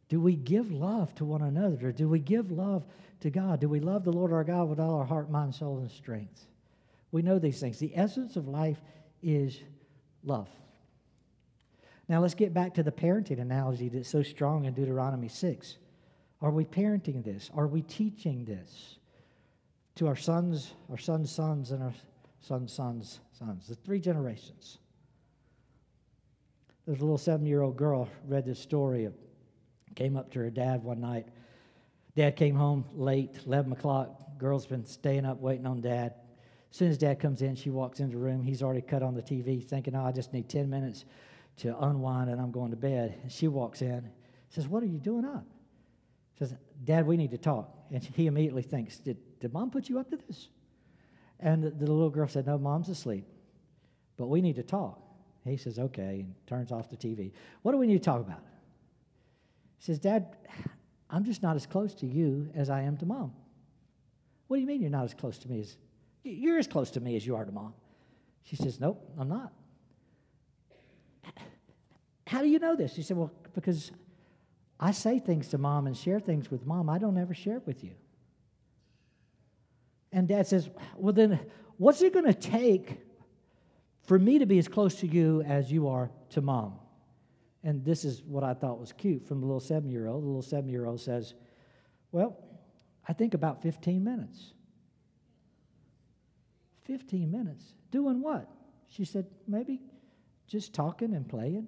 Do 0.10 0.20
we 0.20 0.36
give 0.36 0.72
love 0.72 1.16
to 1.16 1.26
one 1.26 1.42
another? 1.42 1.92
Do 1.92 2.08
we 2.08 2.20
give 2.20 2.52
love 2.52 2.86
to 3.22 3.30
God? 3.30 3.60
Do 3.60 3.70
we 3.70 3.80
love 3.80 4.04
the 4.04 4.12
Lord 4.12 4.32
our 4.32 4.44
God 4.44 4.70
with 4.70 4.80
all 4.80 5.00
our 5.00 5.06
heart, 5.06 5.32
mind, 5.32 5.56
soul, 5.56 5.80
and 5.80 5.90
strength? 5.90 6.46
We 7.12 7.22
know 7.22 7.40
these 7.40 7.60
things. 7.60 7.80
The 7.80 7.96
essence 7.96 8.36
of 8.36 8.48
life 8.48 8.82
is 9.24 9.60
love. 10.24 10.50
Now 12.08 12.22
let's 12.22 12.34
get 12.34 12.54
back 12.54 12.74
to 12.76 12.84
the 12.84 12.92
parenting 12.92 13.40
analogy 13.40 13.90
that's 13.90 14.10
so 14.10 14.24
strong 14.24 14.66
in 14.66 14.74
Deuteronomy 14.74 15.30
6. 15.30 15.78
Are 16.42 16.52
we 16.52 16.66
parenting 16.66 17.24
this? 17.24 17.50
Are 17.56 17.68
we 17.68 17.82
teaching 17.82 18.44
this 18.44 18.98
to 19.96 20.08
our 20.08 20.16
sons, 20.16 20.74
our 20.90 20.98
sons' 20.98 21.32
sons, 21.32 21.72
and 21.72 21.82
our 21.82 21.94
sons' 22.42 22.74
sons' 22.74 23.20
sons? 23.32 23.68
The 23.68 23.76
three 23.76 24.02
generations. 24.02 24.80
There's 26.86 27.00
a 27.00 27.04
little 27.04 27.18
seven 27.18 27.46
year 27.46 27.62
old 27.62 27.78
girl 27.78 28.10
read 28.28 28.46
this 28.46 28.60
story 28.60 29.06
of 29.06 29.14
came 29.96 30.18
up 30.18 30.32
to 30.32 30.40
her 30.40 30.50
dad 30.50 30.84
one 30.84 31.00
night. 31.00 31.28
Dad 32.16 32.36
came 32.36 32.56
home 32.56 32.84
late, 32.94 33.40
11 33.46 33.72
o'clock. 33.72 34.38
Girl's 34.38 34.66
been 34.66 34.86
staying 34.86 35.26
up 35.26 35.40
waiting 35.40 35.66
on 35.66 35.82
dad. 35.82 36.16
As 36.72 36.78
soon 36.78 36.90
as 36.90 36.98
dad 36.98 37.20
comes 37.20 37.42
in, 37.42 37.56
she 37.56 37.70
walks 37.70 38.00
into 38.00 38.18
the 38.18 38.22
room. 38.22 38.42
He's 38.42 38.64
already 38.64 38.82
cut 38.82 39.04
on 39.04 39.14
the 39.14 39.22
TV, 39.22 39.64
thinking, 39.64 39.96
oh, 39.96 40.04
I 40.04 40.12
just 40.12 40.34
need 40.34 40.50
10 40.50 40.70
minutes 40.70 41.06
to 41.58 41.78
unwind 41.78 42.30
and 42.30 42.42
I'm 42.42 42.52
going 42.52 42.72
to 42.72 42.78
bed. 42.78 43.18
And 43.22 43.32
she 43.32 43.48
walks 43.48 43.82
in, 43.82 44.10
says, 44.50 44.68
What 44.68 44.84
are 44.84 44.88
you 44.88 45.00
doing 45.00 45.26
up? 45.26 45.46
Says, 46.40 46.56
Dad, 46.84 47.06
we 47.06 47.18
need 47.18 47.32
to 47.32 47.38
talk. 47.38 47.76
And 47.92 48.04
he 48.04 48.28
immediately 48.28 48.64
thinks, 48.64 48.98
Did, 49.00 49.18
did 49.40 49.54
mom 49.54 49.70
put 49.70 49.90
you 49.90 50.00
up 50.00 50.10
to 50.10 50.18
this? 50.18 50.50
And 51.40 51.64
the, 51.64 51.70
the 51.70 51.92
little 51.92 52.10
girl 52.10 52.28
said, 52.28 52.46
No, 52.48 52.58
mom's 52.58 52.90
asleep. 52.90 53.26
But 54.18 54.28
we 54.28 54.42
need 54.42 54.56
to 54.56 54.64
talk. 54.64 55.00
He 55.46 55.58
says, 55.58 55.78
Okay, 55.78 56.22
and 56.22 56.36
turns 56.48 56.72
off 56.72 56.90
the 56.90 56.98
TV. 56.98 57.32
What 57.62 57.74
do 57.74 57.78
we 57.78 57.88
need 57.88 58.02
to 58.02 58.06
talk 58.06 58.22
about? 58.22 58.44
He 59.78 59.86
says, 59.86 60.00
Dad, 60.00 60.38
I'm 61.10 61.26
just 61.26 61.44
not 61.44 61.56
as 61.56 61.66
close 61.66 61.94
to 61.96 62.08
you 62.08 62.50
as 62.56 62.70
I 62.70 62.82
am 62.82 62.98
to 62.98 63.06
mom. 63.06 63.34
What 64.48 64.58
do 64.58 64.62
you 64.62 64.68
mean 64.68 64.82
you're 64.82 64.90
not 64.90 65.06
as 65.06 65.14
close 65.14 65.38
to 65.40 65.50
me 65.50 65.62
as 65.62 65.78
you're 66.24 66.58
as 66.58 66.68
close 66.68 66.92
to 66.92 67.02
me 67.02 67.16
as 67.16 67.26
you 67.26 67.36
are 67.36 67.46
to 67.46 67.52
mom? 67.52 67.74
She 68.44 68.56
says, 68.56 68.80
Nope, 68.80 69.04
I'm 69.20 69.30
not. 69.30 69.52
How 72.34 72.42
do 72.42 72.48
you 72.48 72.58
know 72.58 72.76
this? 72.76 72.96
He 72.96 73.04
said, 73.04 73.16
Well, 73.16 73.32
because 73.54 73.92
I 74.80 74.90
say 74.90 75.20
things 75.20 75.50
to 75.50 75.60
mom 75.60 75.86
and 75.86 75.96
share 75.96 76.20
things 76.20 76.50
with 76.50 76.66
mom. 76.66 76.90
I 76.90 76.98
don't 76.98 77.20
ever 77.20 77.36
share 77.36 77.58
it 77.58 77.68
with 77.68 77.84
you. 77.84 77.92
And 80.12 80.28
dad 80.28 80.48
says, 80.48 80.68
Well, 80.98 81.14
then, 81.14 81.40
what's 81.78 82.02
it 82.02 82.12
going 82.12 82.26
to 82.26 82.34
take 82.34 83.00
for 84.02 84.18
me 84.18 84.40
to 84.40 84.48
be 84.48 84.58
as 84.58 84.68
close 84.68 84.96
to 85.02 85.08
you 85.08 85.44
as 85.44 85.72
you 85.72 85.90
are 85.90 86.10
to 86.32 86.42
mom? 86.42 86.80
And 87.64 87.86
this 87.86 88.04
is 88.04 88.24
what 88.24 88.44
I 88.44 88.56
thought 88.56 88.80
was 88.80 88.92
cute 88.94 89.28
from 89.28 89.40
the 89.40 89.46
little 89.46 89.60
seven 89.60 89.92
year 89.92 90.08
old. 90.08 90.24
The 90.24 90.26
little 90.26 90.42
seven 90.42 90.72
year 90.72 90.88
old 90.88 91.02
says, 91.02 91.36
Well, 92.12 92.36
I 93.08 93.14
think 93.14 93.36
about 93.36 93.62
15 93.62 94.04
minutes. 94.04 94.54
15 96.86 97.30
minutes. 97.30 97.64
Doing 97.92 98.24
what? 98.24 98.50
She 98.90 99.06
said, 99.06 99.28
Maybe 99.48 99.84
just 100.48 100.74
talking 100.74 101.14
and 101.14 101.30
playing. 101.30 101.68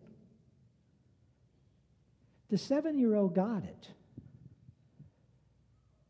The 2.49 2.58
seven 2.58 2.97
year 2.97 3.15
old 3.15 3.36
got 3.36 3.63
it. 3.63 3.89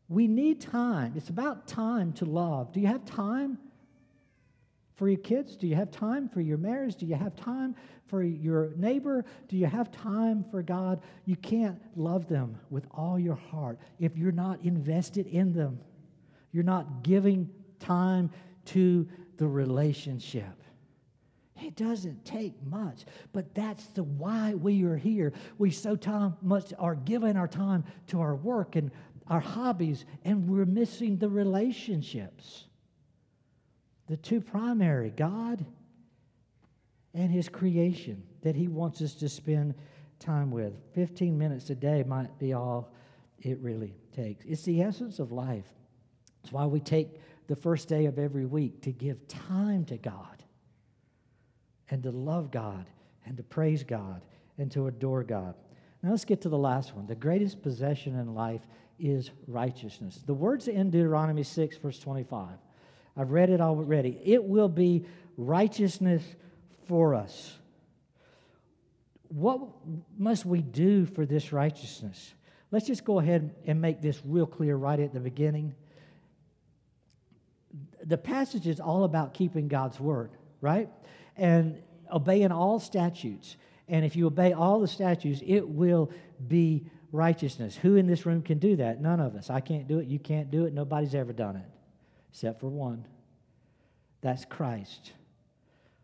We 0.08 0.28
need 0.28 0.60
time. 0.60 1.14
It's 1.16 1.30
about 1.30 1.66
time 1.66 2.12
to 2.14 2.24
love. 2.24 2.72
Do 2.72 2.80
you 2.80 2.86
have 2.86 3.04
time 3.04 3.58
for 4.94 5.08
your 5.08 5.18
kids? 5.18 5.56
Do 5.56 5.66
you 5.66 5.74
have 5.74 5.90
time 5.90 6.28
for 6.28 6.40
your 6.40 6.58
marriage? 6.58 6.96
Do 6.96 7.06
you 7.06 7.16
have 7.16 7.34
time 7.36 7.74
for 8.06 8.22
your 8.22 8.70
neighbor? 8.76 9.24
Do 9.48 9.56
you 9.56 9.66
have 9.66 9.90
time 9.90 10.44
for 10.50 10.62
God? 10.62 11.00
You 11.24 11.36
can't 11.36 11.80
love 11.96 12.28
them 12.28 12.58
with 12.70 12.86
all 12.92 13.18
your 13.18 13.34
heart 13.34 13.78
if 13.98 14.16
you're 14.16 14.32
not 14.32 14.60
invested 14.62 15.26
in 15.26 15.52
them. 15.52 15.80
You're 16.52 16.64
not 16.64 17.02
giving 17.02 17.50
time 17.80 18.30
to 18.66 19.08
the 19.36 19.46
relationship. 19.46 20.55
It 21.62 21.76
doesn't 21.76 22.24
take 22.24 22.54
much, 22.66 23.04
but 23.32 23.54
that's 23.54 23.86
the 23.86 24.04
why 24.04 24.54
we 24.54 24.84
are 24.84 24.96
here. 24.96 25.32
We 25.58 25.70
so 25.70 25.96
time, 25.96 26.36
much 26.42 26.72
are 26.78 26.94
giving 26.94 27.36
our 27.36 27.48
time 27.48 27.84
to 28.08 28.20
our 28.20 28.36
work 28.36 28.76
and 28.76 28.90
our 29.28 29.40
hobbies, 29.40 30.04
and 30.24 30.48
we're 30.48 30.66
missing 30.66 31.16
the 31.16 31.28
relationships. 31.28 32.64
The 34.06 34.16
two 34.16 34.40
primary, 34.40 35.10
God 35.10 35.64
and 37.14 37.30
His 37.30 37.48
creation, 37.48 38.22
that 38.42 38.54
He 38.54 38.68
wants 38.68 39.00
us 39.00 39.14
to 39.16 39.28
spend 39.28 39.74
time 40.18 40.50
with. 40.50 40.74
15 40.94 41.36
minutes 41.36 41.70
a 41.70 41.74
day 41.74 42.02
might 42.02 42.38
be 42.38 42.52
all 42.52 42.92
it 43.40 43.58
really 43.60 43.94
takes. 44.14 44.44
It's 44.44 44.62
the 44.62 44.82
essence 44.82 45.18
of 45.18 45.32
life. 45.32 45.66
It's 46.42 46.52
why 46.52 46.66
we 46.66 46.80
take 46.80 47.20
the 47.48 47.56
first 47.56 47.88
day 47.88 48.06
of 48.06 48.18
every 48.18 48.44
week 48.44 48.82
to 48.82 48.92
give 48.92 49.26
time 49.26 49.84
to 49.86 49.96
God 49.96 50.35
and 51.90 52.02
to 52.02 52.10
love 52.10 52.50
God 52.50 52.86
and 53.24 53.36
to 53.36 53.42
praise 53.42 53.84
God 53.84 54.22
and 54.58 54.70
to 54.72 54.86
adore 54.86 55.22
God. 55.22 55.54
Now 56.02 56.10
let's 56.10 56.24
get 56.24 56.42
to 56.42 56.48
the 56.48 56.58
last 56.58 56.94
one. 56.94 57.06
The 57.06 57.14
greatest 57.14 57.62
possession 57.62 58.18
in 58.18 58.34
life 58.34 58.62
is 58.98 59.30
righteousness. 59.46 60.20
The 60.24 60.34
words 60.34 60.68
in 60.68 60.90
Deuteronomy 60.90 61.42
6, 61.42 61.76
verse 61.78 61.98
25. 61.98 62.48
I've 63.16 63.30
read 63.30 63.50
it 63.50 63.60
already. 63.60 64.20
It 64.24 64.44
will 64.44 64.68
be 64.68 65.06
righteousness 65.36 66.22
for 66.86 67.14
us. 67.14 67.58
What 69.28 69.60
must 70.16 70.46
we 70.46 70.62
do 70.62 71.06
for 71.06 71.26
this 71.26 71.52
righteousness? 71.52 72.34
Let's 72.70 72.86
just 72.86 73.04
go 73.04 73.18
ahead 73.18 73.54
and 73.66 73.80
make 73.80 74.00
this 74.00 74.20
real 74.24 74.46
clear 74.46 74.76
right 74.76 74.98
at 75.00 75.12
the 75.12 75.20
beginning. 75.20 75.74
The 78.04 78.18
passage 78.18 78.66
is 78.66 78.80
all 78.80 79.04
about 79.04 79.34
keeping 79.34 79.68
God's 79.68 79.98
word, 79.98 80.30
right? 80.60 80.88
And 81.36 81.82
obeying 82.10 82.52
all 82.52 82.78
statutes. 82.78 83.56
And 83.88 84.04
if 84.04 84.16
you 84.16 84.26
obey 84.26 84.52
all 84.52 84.80
the 84.80 84.88
statutes, 84.88 85.40
it 85.46 85.68
will 85.68 86.10
be 86.46 86.86
righteousness. 87.12 87.76
Who 87.76 87.96
in 87.96 88.06
this 88.06 88.26
room 88.26 88.42
can 88.42 88.58
do 88.58 88.76
that? 88.76 89.00
None 89.00 89.20
of 89.20 89.34
us. 89.34 89.50
I 89.50 89.60
can't 89.60 89.86
do 89.86 89.98
it. 89.98 90.08
You 90.08 90.18
can't 90.18 90.50
do 90.50 90.66
it. 90.66 90.72
Nobody's 90.72 91.14
ever 91.14 91.32
done 91.32 91.56
it, 91.56 91.68
except 92.30 92.60
for 92.60 92.68
one. 92.68 93.06
That's 94.20 94.44
Christ. 94.44 95.12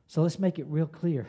So 0.06 0.22
let's 0.22 0.38
make 0.38 0.58
it 0.58 0.66
real 0.68 0.86
clear. 0.86 1.26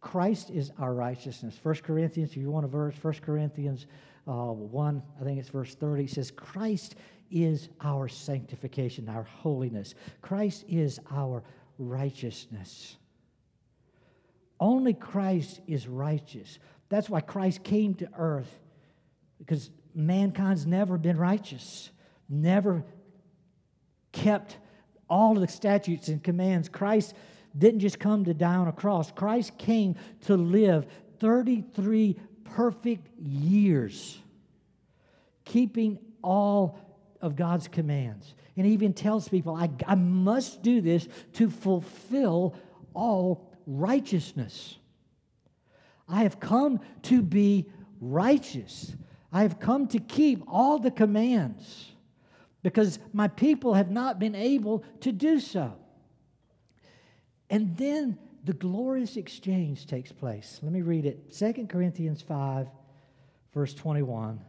Christ 0.00 0.50
is 0.50 0.72
our 0.78 0.94
righteousness. 0.94 1.58
1 1.62 1.74
Corinthians, 1.76 2.30
if 2.30 2.36
you 2.38 2.50
want 2.50 2.64
a 2.64 2.68
verse, 2.68 2.94
1 3.00 3.14
Corinthians 3.20 3.86
uh, 4.26 4.52
1, 4.52 5.02
I 5.20 5.24
think 5.24 5.38
it's 5.38 5.50
verse 5.50 5.74
30, 5.74 6.06
says, 6.06 6.30
Christ 6.30 6.96
is 7.30 7.68
our 7.82 8.08
sanctification, 8.08 9.08
our 9.08 9.24
holiness. 9.24 9.94
Christ 10.22 10.64
is 10.68 10.98
our 11.12 11.44
righteousness. 11.78 12.96
Only 14.60 14.92
Christ 14.92 15.60
is 15.66 15.88
righteous. 15.88 16.58
That's 16.90 17.08
why 17.08 17.22
Christ 17.22 17.64
came 17.64 17.94
to 17.94 18.08
earth, 18.16 18.60
because 19.38 19.70
mankind's 19.94 20.66
never 20.66 20.98
been 20.98 21.16
righteous, 21.16 21.90
never 22.28 22.84
kept 24.12 24.58
all 25.08 25.34
the 25.34 25.48
statutes 25.48 26.08
and 26.08 26.22
commands. 26.22 26.68
Christ 26.68 27.14
didn't 27.56 27.80
just 27.80 27.98
come 27.98 28.24
to 28.26 28.34
die 28.34 28.54
on 28.54 28.68
a 28.68 28.72
cross, 28.72 29.10
Christ 29.10 29.56
came 29.56 29.96
to 30.26 30.36
live 30.36 30.86
33 31.20 32.16
perfect 32.44 33.08
years, 33.18 34.18
keeping 35.44 35.98
all 36.22 36.78
of 37.20 37.36
God's 37.36 37.68
commands. 37.68 38.34
And 38.56 38.66
he 38.66 38.72
even 38.72 38.92
tells 38.92 39.28
people, 39.28 39.54
I, 39.54 39.70
I 39.86 39.94
must 39.94 40.62
do 40.62 40.80
this 40.80 41.08
to 41.34 41.48
fulfill 41.48 42.54
all 42.94 43.49
righteousness. 43.70 44.76
I 46.08 46.24
have 46.24 46.40
come 46.40 46.80
to 47.02 47.22
be 47.22 47.70
righteous. 48.00 48.92
I 49.32 49.42
have 49.42 49.60
come 49.60 49.86
to 49.88 49.98
keep 50.00 50.42
all 50.48 50.78
the 50.78 50.90
commands 50.90 51.92
because 52.62 52.98
my 53.12 53.28
people 53.28 53.74
have 53.74 53.90
not 53.90 54.18
been 54.18 54.34
able 54.34 54.84
to 55.00 55.12
do 55.12 55.38
so. 55.38 55.72
And 57.48 57.76
then 57.76 58.18
the 58.44 58.52
glorious 58.52 59.16
exchange 59.16 59.86
takes 59.86 60.10
place. 60.10 60.58
Let 60.62 60.72
me 60.72 60.82
read 60.82 61.06
it 61.06 61.32
2 61.36 61.66
Corinthians 61.68 62.22
5, 62.22 62.68
verse 63.54 63.74
21. 63.74 64.40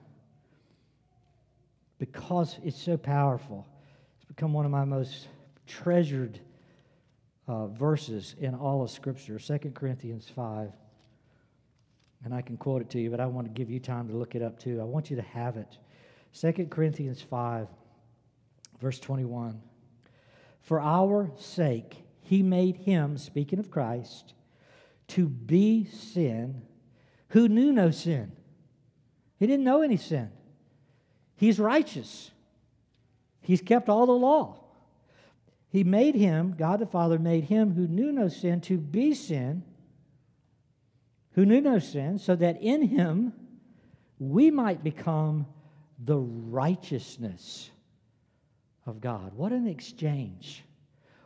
Because 2.00 2.58
it's 2.64 2.82
so 2.82 2.98
powerful, 2.98 3.68
it's 4.16 4.26
become 4.26 4.54
one 4.54 4.66
of 4.66 4.72
my 4.72 4.86
most 4.86 5.28
treasured 5.68 6.40
uh, 7.52 7.68
verses 7.68 8.34
in 8.40 8.56
all 8.56 8.82
of 8.82 8.90
Scripture, 8.90 9.38
2 9.38 9.72
Corinthians 9.72 10.32
5. 10.34 10.72
And 12.24 12.34
I 12.34 12.42
can 12.42 12.56
quote 12.56 12.82
it 12.82 12.90
to 12.92 13.00
you, 13.00 13.10
but 13.10 13.20
I 13.20 13.26
want 13.26 13.46
to 13.46 13.52
give 13.52 13.70
you 13.70 13.82
time 13.82 14.08
to 14.08 14.16
look 14.16 14.36
it 14.36 14.42
up 14.42 14.58
too. 14.58 14.80
I 14.80 14.86
want 14.86 15.10
you 15.10 15.18
to 15.18 15.22
have 15.22 15.58
it. 15.58 15.78
2 16.40 16.68
Corinthians 16.68 17.22
5, 17.22 17.68
verse 18.80 19.00
21. 19.02 19.62
For 20.62 20.80
our 20.80 21.30
sake, 21.36 22.06
he 22.22 22.42
made 22.42 22.78
him, 22.78 23.18
speaking 23.18 23.60
of 23.60 23.70
Christ, 23.70 24.34
to 25.10 25.28
be 25.28 25.84
sin 25.84 26.62
who 27.30 27.50
knew 27.50 27.74
no 27.74 27.92
sin. 27.92 28.32
He 29.40 29.46
didn't 29.46 29.66
know 29.66 29.82
any 29.82 29.98
sin. 29.98 30.32
He's 31.36 31.60
righteous. 31.60 32.32
He's 33.42 33.62
kept 33.62 33.90
all 33.90 34.06
the 34.06 34.14
law. 34.14 34.61
He 35.72 35.86
made 35.86 36.16
him, 36.16 36.54
God 36.58 36.80
the 36.80 36.86
Father 36.86 37.18
made 37.18 37.46
him 37.46 37.74
who 37.74 37.88
knew 37.88 38.12
no 38.12 38.28
sin 38.28 38.60
to 38.62 38.78
be 38.78 39.14
sin, 39.14 39.64
who 41.32 41.46
knew 41.46 41.62
no 41.62 41.80
sin, 41.80 42.20
so 42.20 42.36
that 42.36 42.62
in 42.62 42.82
him 42.82 43.32
we 44.20 44.52
might 44.52 44.84
become 44.84 45.48
the 45.98 46.18
righteousness 46.18 47.72
of 48.86 49.00
God. 49.00 49.34
What 49.34 49.54
an 49.54 49.66
exchange. 49.66 50.66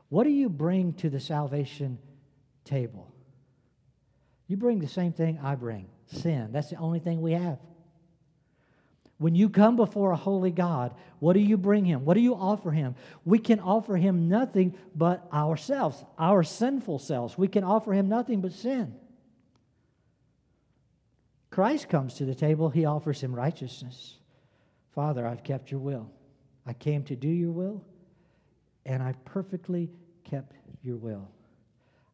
What 0.09 0.25
do 0.25 0.29
you 0.29 0.47
bring 0.47 0.93
to 0.93 1.09
the 1.09 1.19
salvation 1.19 1.97
table? 2.65 3.11
You 4.47 4.57
bring 4.57 4.77
the 4.77 4.87
same 4.87 5.11
thing 5.11 5.39
I 5.41 5.55
bring 5.55 5.87
sin. 6.05 6.51
That's 6.51 6.69
the 6.69 6.75
only 6.75 6.99
thing 6.99 7.19
we 7.19 7.31
have. 7.31 7.57
When 9.17 9.33
you 9.33 9.49
come 9.49 9.77
before 9.77 10.11
a 10.11 10.17
holy 10.17 10.51
God, 10.51 10.93
what 11.19 11.33
do 11.33 11.39
you 11.39 11.57
bring 11.57 11.85
him? 11.85 12.03
What 12.03 12.15
do 12.15 12.19
you 12.19 12.35
offer 12.35 12.71
him? 12.71 12.95
We 13.23 13.39
can 13.39 13.61
offer 13.61 13.95
him 13.95 14.27
nothing 14.27 14.75
but 14.93 15.25
ourselves, 15.31 16.03
our 16.19 16.43
sinful 16.43 16.99
selves. 16.99 17.37
We 17.37 17.47
can 17.47 17.63
offer 17.63 17.93
him 17.93 18.09
nothing 18.09 18.41
but 18.41 18.51
sin. 18.51 18.93
Christ 21.49 21.87
comes 21.87 22.15
to 22.15 22.25
the 22.25 22.35
table, 22.35 22.69
he 22.69 22.83
offers 22.83 23.21
him 23.21 23.33
righteousness. 23.33 24.17
Father, 24.93 25.25
I've 25.25 25.43
kept 25.43 25.71
your 25.71 25.79
will. 25.79 26.11
I 26.65 26.73
came 26.73 27.03
to 27.03 27.15
do 27.15 27.29
your 27.29 27.51
will, 27.51 27.85
and 28.85 29.01
I've 29.01 29.23
perfectly 29.23 29.89
kept 30.25 30.57
your 30.83 30.97
will. 30.97 31.29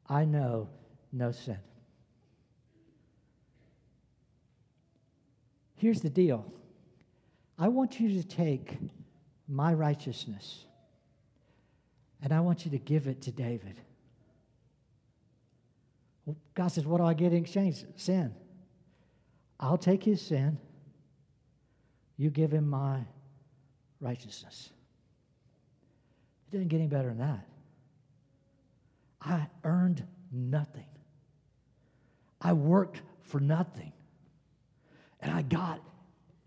I 0.07 0.25
know 0.25 0.69
no 1.11 1.31
sin. 1.31 1.57
Here's 5.77 6.01
the 6.01 6.09
deal 6.09 6.45
I 7.57 7.67
want 7.67 7.99
you 7.99 8.21
to 8.21 8.27
take 8.27 8.77
my 9.47 9.73
righteousness 9.73 10.65
and 12.23 12.31
I 12.31 12.39
want 12.39 12.65
you 12.65 12.71
to 12.71 12.77
give 12.77 13.07
it 13.07 13.21
to 13.23 13.31
David. 13.31 13.79
Well, 16.25 16.37
God 16.53 16.69
says, 16.69 16.85
What 16.85 16.97
do 16.97 17.05
I 17.05 17.13
get 17.13 17.33
in 17.33 17.39
exchange? 17.39 17.83
Sin. 17.95 18.33
I'll 19.59 19.77
take 19.77 20.03
his 20.03 20.21
sin. 20.21 20.57
You 22.17 22.30
give 22.30 22.51
him 22.51 22.69
my 22.69 22.99
righteousness. 23.99 24.69
It 26.47 26.55
doesn't 26.55 26.67
get 26.67 26.78
any 26.78 26.88
better 26.88 27.09
than 27.09 27.19
that. 27.19 27.47
I 29.21 29.47
earned 29.63 30.03
nothing. 30.32 30.86
I 32.39 32.53
worked 32.53 33.01
for 33.21 33.39
nothing. 33.39 33.93
And 35.19 35.32
I 35.32 35.43
got 35.43 35.80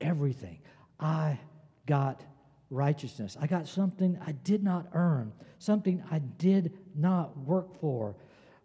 everything. 0.00 0.58
I 0.98 1.38
got 1.86 2.22
righteousness. 2.70 3.36
I 3.40 3.46
got 3.46 3.68
something 3.68 4.18
I 4.26 4.32
did 4.32 4.62
not 4.62 4.86
earn, 4.92 5.32
something 5.58 6.02
I 6.10 6.18
did 6.18 6.76
not 6.94 7.36
work 7.38 7.80
for. 7.80 8.16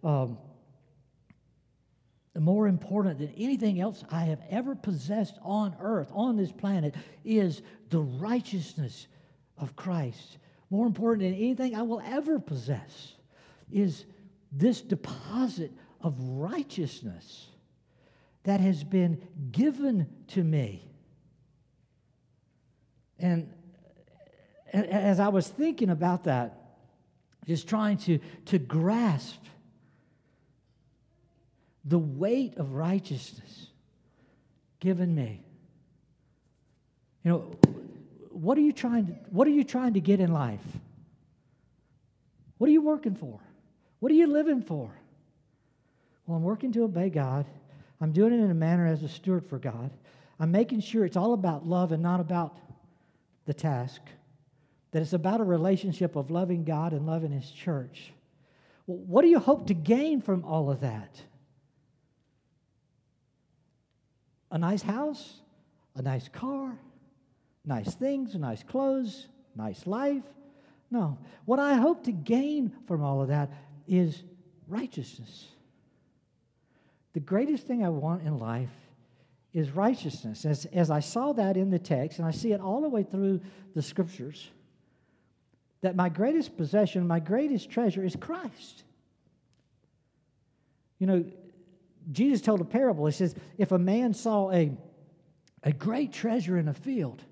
Um, 0.04 0.38
more 2.38 2.68
important 2.68 3.20
than 3.20 3.34
anything 3.38 3.82
else 3.82 4.04
I 4.12 4.22
have 4.22 4.42
ever 4.50 4.76
possessed 4.76 5.38
on 5.42 5.76
earth, 5.80 6.10
on 6.14 6.38
this 6.38 6.52
planet, 6.52 6.96
is 7.26 7.62
the 7.90 8.00
righteousness 8.00 9.08
of 9.58 9.76
Christ. 9.76 10.38
More 10.70 10.88
important 10.88 11.22
than 11.24 11.34
anything 11.34 11.76
I 11.76 11.82
will 11.82 12.02
ever 12.06 12.40
possess. 12.40 13.16
is 13.72 14.06
this 14.52 14.82
deposit 14.82 15.72
of 16.02 16.16
righteousness 16.20 17.48
that 18.44 18.60
has 18.60 18.84
been 18.84 19.22
given 19.52 20.08
to 20.28 20.44
me. 20.44 20.89
And 23.20 23.54
as 24.74 25.20
I 25.20 25.30
was 25.30 25.48
thinking 25.48 25.90
about 25.90 26.24
that, 26.26 26.56
just 27.46 27.68
trying 27.68 27.98
to, 27.98 28.20
to 28.46 28.60
grasp 28.60 29.44
the 31.86 31.98
weight 31.98 32.58
of 32.58 32.74
righteousness 32.74 33.68
given 34.80 35.14
me. 35.14 35.42
You 37.24 37.32
know, 37.32 37.40
what 38.30 38.58
are 38.58 38.62
you 38.62 38.72
trying 38.72 39.08
to, 39.08 39.14
what 39.32 39.48
are 39.48 39.52
you 39.52 39.64
trying 39.64 39.94
to 39.94 40.00
get 40.00 40.20
in 40.20 40.32
life? 40.32 40.62
What 42.58 42.70
are 42.70 42.74
you 42.74 42.82
working 42.82 43.16
for? 43.16 43.40
What 44.00 44.12
are 44.12 44.16
you 44.16 44.28
living 44.28 44.62
for? 44.62 44.92
Well, 46.26 46.38
I'm 46.38 46.44
working 46.44 46.72
to 46.74 46.84
obey 46.84 47.10
God. 47.10 47.46
I'm 48.00 48.12
doing 48.12 48.34
it 48.34 48.44
in 48.44 48.52
a 48.52 48.56
manner 48.56 48.86
as 48.86 49.04
a 49.04 49.10
steward 49.10 49.46
for 49.46 49.58
God. 49.58 49.90
I'm 50.40 50.52
making 50.52 50.82
sure 50.82 51.04
it's 51.04 51.18
all 51.18 51.34
about 51.34 51.68
love 51.68 51.92
and 51.92 52.02
not 52.02 52.20
about 52.20 52.56
the 53.50 53.54
task. 53.56 54.02
That 54.92 55.02
it's 55.02 55.14
about 55.14 55.42
a 55.42 55.44
relationship 55.44 56.16
of 56.16 56.30
loving 56.30 56.64
God 56.64 56.94
and 56.94 57.06
loving 57.06 57.32
His 57.32 57.50
church. 57.50 58.14
Well, 58.86 59.00
what 59.00 59.24
do 59.24 59.28
you 59.28 59.40
hope 59.40 59.68
to 59.68 59.74
gain 59.74 60.22
from 60.22 60.46
all 60.46 60.70
of 60.70 60.82
that? 60.82 61.20
A 64.52 64.58
nice 64.58 64.84
house, 64.84 65.42
a 65.96 66.02
nice 66.02 66.30
car, 66.30 66.78
nice 67.66 67.94
things, 67.96 68.36
nice 68.36 68.62
clothes, 68.62 69.28
nice 69.56 69.88
life. 69.88 70.24
No. 70.92 71.18
What 71.46 71.60
I 71.60 71.74
hope 71.74 72.04
to 72.04 72.12
gain 72.12 72.72
from 72.88 73.04
all 73.04 73.22
of 73.22 73.30
that 73.30 73.52
is 73.88 74.24
righteousness. 74.68 75.48
The 77.14 77.20
greatest 77.20 77.66
thing 77.66 77.84
I 77.84 77.90
want 77.90 78.24
in 78.24 78.38
life 78.38 78.70
is 79.54 79.72
righteousness. 79.72 80.46
As, 80.46 80.66
as 80.66 80.92
I 80.92 81.00
saw 81.00 81.34
that 81.34 81.58
in 81.58 81.70
the 81.70 81.80
text, 81.80 82.20
and 82.20 82.28
I 82.28 82.32
see 82.32 82.52
it 82.52 82.62
all 82.62 82.82
the 82.82 82.90
way 82.90 83.04
through 83.04 83.42
the 83.74 83.82
scriptures, 83.82 84.50
that 85.82 85.96
my 85.96 86.10
greatest 86.10 86.58
possession, 86.58 87.08
my 87.08 87.20
greatest 87.20 87.70
treasure 87.70 88.04
is 88.04 88.16
Christ. 88.16 88.84
You 91.00 91.08
know, 91.08 91.26
Jesus 92.12 92.42
told 92.42 92.62
a 92.62 92.66
parable. 92.66 93.06
He 93.06 93.14
says, 93.14 93.34
if 93.58 93.72
a 93.72 93.80
man 93.80 94.14
saw 94.14 94.52
a, 94.52 94.72
a 95.64 95.72
great 95.72 96.12
treasure 96.12 96.58
in 96.58 96.68
a 96.68 96.74
field 96.74 97.24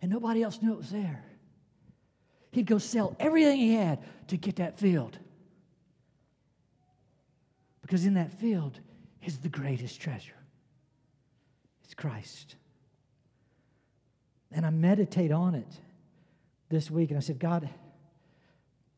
and 0.00 0.10
nobody 0.10 0.42
else 0.42 0.62
knew 0.62 0.72
it 0.72 0.78
was 0.78 0.90
there, 0.90 1.24
he'd 2.52 2.66
go 2.66 2.78
sell 2.78 3.16
everything 3.18 3.58
he 3.58 3.74
had 3.74 3.98
to 4.28 4.36
get 4.36 4.56
that 4.56 4.78
field. 4.78 5.18
Because 7.82 8.06
in 8.06 8.14
that 8.14 8.32
field 8.40 8.78
is 9.22 9.38
the 9.38 9.48
greatest 9.48 10.00
treasure 10.00 10.32
it's 11.94 12.00
Christ. 12.00 12.56
And 14.50 14.66
I 14.66 14.70
meditate 14.70 15.32
on 15.32 15.54
it 15.54 15.80
this 16.68 16.90
week 16.90 17.10
and 17.10 17.18
I 17.18 17.20
said, 17.20 17.38
God, 17.38 17.68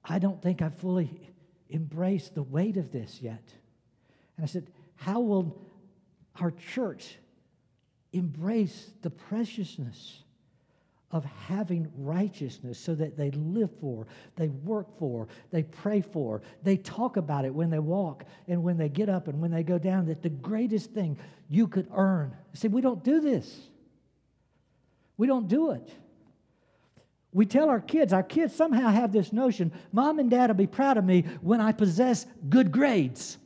I 0.05 0.19
don't 0.19 0.41
think 0.41 0.63
I 0.63 0.69
fully 0.69 1.33
embraced 1.71 2.35
the 2.35 2.43
weight 2.43 2.77
of 2.77 2.93
this 2.93 3.21
yet. 3.21 3.43
And 4.37 4.45
I 4.45 4.47
said, 4.47 4.71
How 4.97 5.21
will 5.21 5.61
our 6.41 6.51
church 6.51 7.17
embrace 8.13 8.91
the 9.03 9.11
preciousness 9.11 10.23
of 11.13 11.25
having 11.25 11.91
righteousness 11.97 12.79
so 12.79 12.95
that 12.95 13.17
they 13.17 13.31
live 13.31 13.71
for, 13.81 14.07
they 14.35 14.49
work 14.49 14.99
for, 14.99 15.29
they 15.51 15.63
pray 15.63 16.01
for, 16.01 16.43
they 16.63 16.77
talk 16.77 17.17
about 17.17 17.45
it 17.45 17.55
when 17.55 17.71
they 17.71 17.79
walk 17.79 18.25
and 18.49 18.63
when 18.63 18.77
they 18.77 18.89
get 18.89 19.09
up 19.09 19.29
and 19.29 19.41
when 19.41 19.51
they 19.51 19.63
go 19.63 19.79
down, 19.79 20.07
that 20.07 20.23
the 20.23 20.29
greatest 20.29 20.91
thing 20.91 21.17
you 21.49 21.69
could 21.69 21.87
earn. 21.95 22.35
See, 22.55 22.69
we 22.69 22.81
don't 22.81 23.05
do 23.05 23.21
this. 23.21 23.69
We 25.17 25.27
don't 25.27 25.49
do 25.49 25.71
it. 25.71 25.89
We 27.33 27.47
tell 27.47 27.69
our 27.69 27.81
kids, 27.81 28.13
our 28.13 28.23
kids 28.23 28.55
somehow 28.55 28.89
have 28.89 29.13
this 29.13 29.33
notion 29.33 29.73
mom 29.93 30.19
and 30.19 30.31
dad 30.31 30.49
will 30.49 30.55
be 30.55 30.67
proud 30.67 30.97
of 30.97 31.05
me 31.05 31.23
when 31.41 31.61
I 31.61 31.73
possess 31.73 32.27
good 32.49 32.73
grades. 32.73 33.39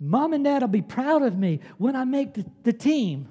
Mom 0.00 0.32
and 0.32 0.44
dad 0.44 0.62
will 0.62 0.68
be 0.68 0.82
proud 0.82 1.22
of 1.22 1.36
me 1.36 1.60
when 1.76 1.96
I 1.96 2.04
make 2.04 2.34
the, 2.34 2.46
the 2.62 2.72
team. 2.72 3.28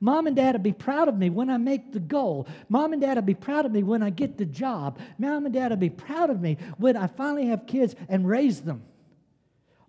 Mom 0.00 0.26
and 0.26 0.36
dad 0.36 0.54
will 0.54 0.60
be 0.60 0.72
proud 0.72 1.08
of 1.08 1.18
me 1.18 1.28
when 1.28 1.50
I 1.50 1.56
make 1.56 1.92
the 1.92 2.00
goal. 2.00 2.46
Mom 2.68 2.92
and 2.92 3.02
dad 3.02 3.16
will 3.16 3.22
be 3.22 3.34
proud 3.34 3.66
of 3.66 3.72
me 3.72 3.82
when 3.82 4.02
I 4.02 4.10
get 4.10 4.38
the 4.38 4.44
job. 4.44 4.98
Mom 5.18 5.44
and 5.44 5.52
dad 5.52 5.70
will 5.70 5.76
be 5.76 5.90
proud 5.90 6.30
of 6.30 6.40
me 6.40 6.56
when 6.76 6.96
I 6.96 7.08
finally 7.08 7.46
have 7.46 7.66
kids 7.66 7.96
and 8.08 8.28
raise 8.28 8.60
them. 8.60 8.82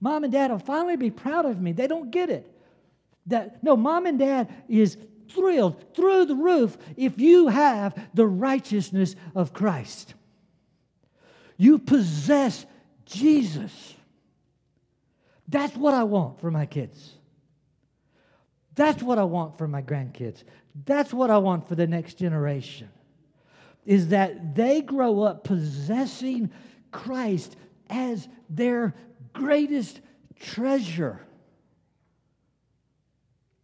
Mom 0.01 0.23
and 0.23 0.33
dad 0.33 0.49
will 0.49 0.59
finally 0.59 0.95
be 0.95 1.11
proud 1.11 1.45
of 1.45 1.61
me. 1.61 1.73
They 1.73 1.87
don't 1.87 2.09
get 2.09 2.29
it. 2.29 2.51
That 3.27 3.63
no, 3.63 3.77
mom 3.77 4.07
and 4.07 4.17
dad 4.17 4.49
is 4.67 4.97
thrilled 5.29 5.93
through 5.93 6.25
the 6.25 6.35
roof 6.35 6.77
if 6.97 7.19
you 7.19 7.47
have 7.47 8.09
the 8.13 8.25
righteousness 8.25 9.15
of 9.35 9.53
Christ. 9.53 10.15
You 11.57 11.77
possess 11.77 12.65
Jesus. 13.05 13.95
That's 15.47 15.75
what 15.75 15.93
I 15.93 16.03
want 16.03 16.39
for 16.39 16.49
my 16.49 16.65
kids. 16.65 17.18
That's 18.79 19.03
what 19.03 19.19
I 19.19 19.25
want 19.25 19.57
for 19.57 19.67
my 19.67 19.81
grandkids. 19.81 20.45
That's 20.85 21.11
what 21.11 21.29
I 21.29 21.37
want 21.37 21.67
for 21.67 21.75
the 21.75 21.85
next 21.85 22.13
generation. 22.13 22.87
Is 23.85 24.07
that 24.07 24.55
they 24.55 24.79
grow 24.79 25.21
up 25.23 25.43
possessing 25.43 26.49
Christ 26.89 27.57
as 27.89 28.29
their 28.49 28.95
greatest 29.33 29.99
treasure 30.39 31.19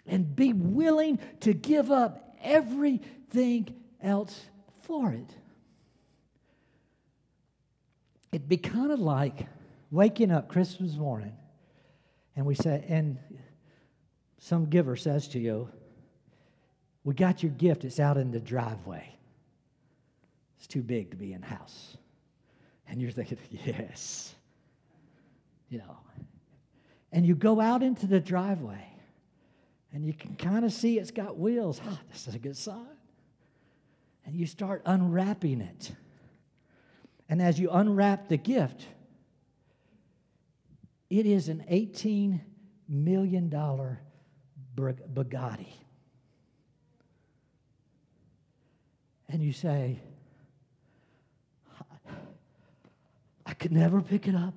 and 0.05 0.35
be 0.35 0.51
willing 0.51 1.19
to 1.39 1.53
give 1.53 1.91
up 1.91 2.35
everything 2.43 3.73
else 4.03 4.37
for 4.81 5.13
it. 5.13 5.33
It'd 8.33 8.49
be 8.49 8.57
kind 8.57 8.91
of 8.91 8.99
like 8.99 9.47
waking 9.91 10.31
up 10.31 10.49
Christmas 10.49 10.95
morning 10.95 11.37
and 12.35 12.45
we 12.45 12.53
say, 12.53 12.83
and 12.89 13.17
some 14.45 14.65
giver 14.65 14.95
says 14.95 15.27
to 15.29 15.39
you, 15.39 15.67
We 17.03 17.15
got 17.15 17.41
your 17.41 17.51
gift, 17.53 17.83
it's 17.83 17.99
out 17.99 18.15
in 18.15 18.29
the 18.29 18.39
driveway. 18.39 19.17
It's 20.59 20.67
too 20.67 20.83
big 20.83 21.09
to 21.09 21.17
be 21.17 21.33
in 21.33 21.41
house. 21.41 21.97
And 22.87 23.01
you're 23.01 23.09
thinking, 23.09 23.39
Yes. 23.49 24.35
You 25.67 25.79
know. 25.79 25.97
And 27.11 27.25
you 27.25 27.33
go 27.33 27.59
out 27.59 27.81
into 27.81 28.05
the 28.05 28.19
driveway 28.19 28.85
and 29.91 30.05
you 30.05 30.13
can 30.13 30.35
kind 30.35 30.63
of 30.63 30.71
see 30.71 30.99
it's 30.99 31.09
got 31.09 31.39
wheels. 31.39 31.81
Ah, 31.83 31.99
this 32.11 32.27
is 32.27 32.35
a 32.35 32.39
good 32.39 32.55
sign. 32.55 32.85
And 34.27 34.35
you 34.35 34.45
start 34.45 34.83
unwrapping 34.85 35.61
it. 35.61 35.91
And 37.29 37.41
as 37.41 37.59
you 37.59 37.71
unwrap 37.71 38.27
the 38.27 38.37
gift, 38.37 38.85
it 41.09 41.25
is 41.25 41.49
an 41.49 41.65
$18 41.67 42.41
million 42.87 43.49
Bugatti. 44.75 45.67
And 49.29 49.41
you 49.41 49.53
say, 49.53 49.99
I 53.45 53.53
could 53.53 53.71
never 53.71 54.01
pick 54.01 54.27
it 54.27 54.35
up. 54.35 54.53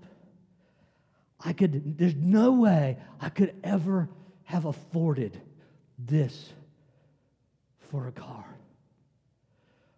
I 1.40 1.52
could, 1.52 1.96
there's 1.98 2.14
no 2.16 2.52
way 2.52 2.98
I 3.20 3.28
could 3.28 3.54
ever 3.62 4.08
have 4.44 4.64
afforded 4.64 5.40
this 5.98 6.52
for 7.90 8.08
a 8.08 8.12
car. 8.12 8.44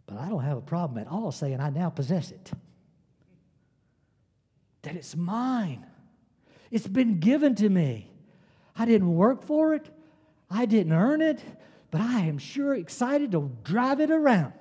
But 0.07 0.19
I 0.19 0.29
don't 0.29 0.43
have 0.43 0.59
a 0.59 0.63
problem 0.63 0.99
at 0.99 1.09
all 1.09 1.33
saying 1.33 1.61
I 1.61 1.71
now 1.71 1.89
possess 1.89 2.31
it. 2.31 2.51
That 4.83 4.97
it's 4.97 5.17
mine. 5.17 5.87
It's 6.71 6.87
been 6.87 7.21
given 7.21 7.55
to 7.57 7.69
me. 7.69 8.11
I 8.77 8.85
didn't 8.87 9.15
work 9.15 9.45
for 9.45 9.75
it. 9.75 9.89
I 10.51 10.67
didn't 10.67 10.93
earn 10.93 11.23
it, 11.23 11.41
but 11.91 12.01
I 12.01 12.21
am 12.21 12.39
sure 12.39 12.75
excited 12.75 13.33
to 13.33 13.51
drive 13.63 14.01
it 14.01 14.11
around. 14.11 14.53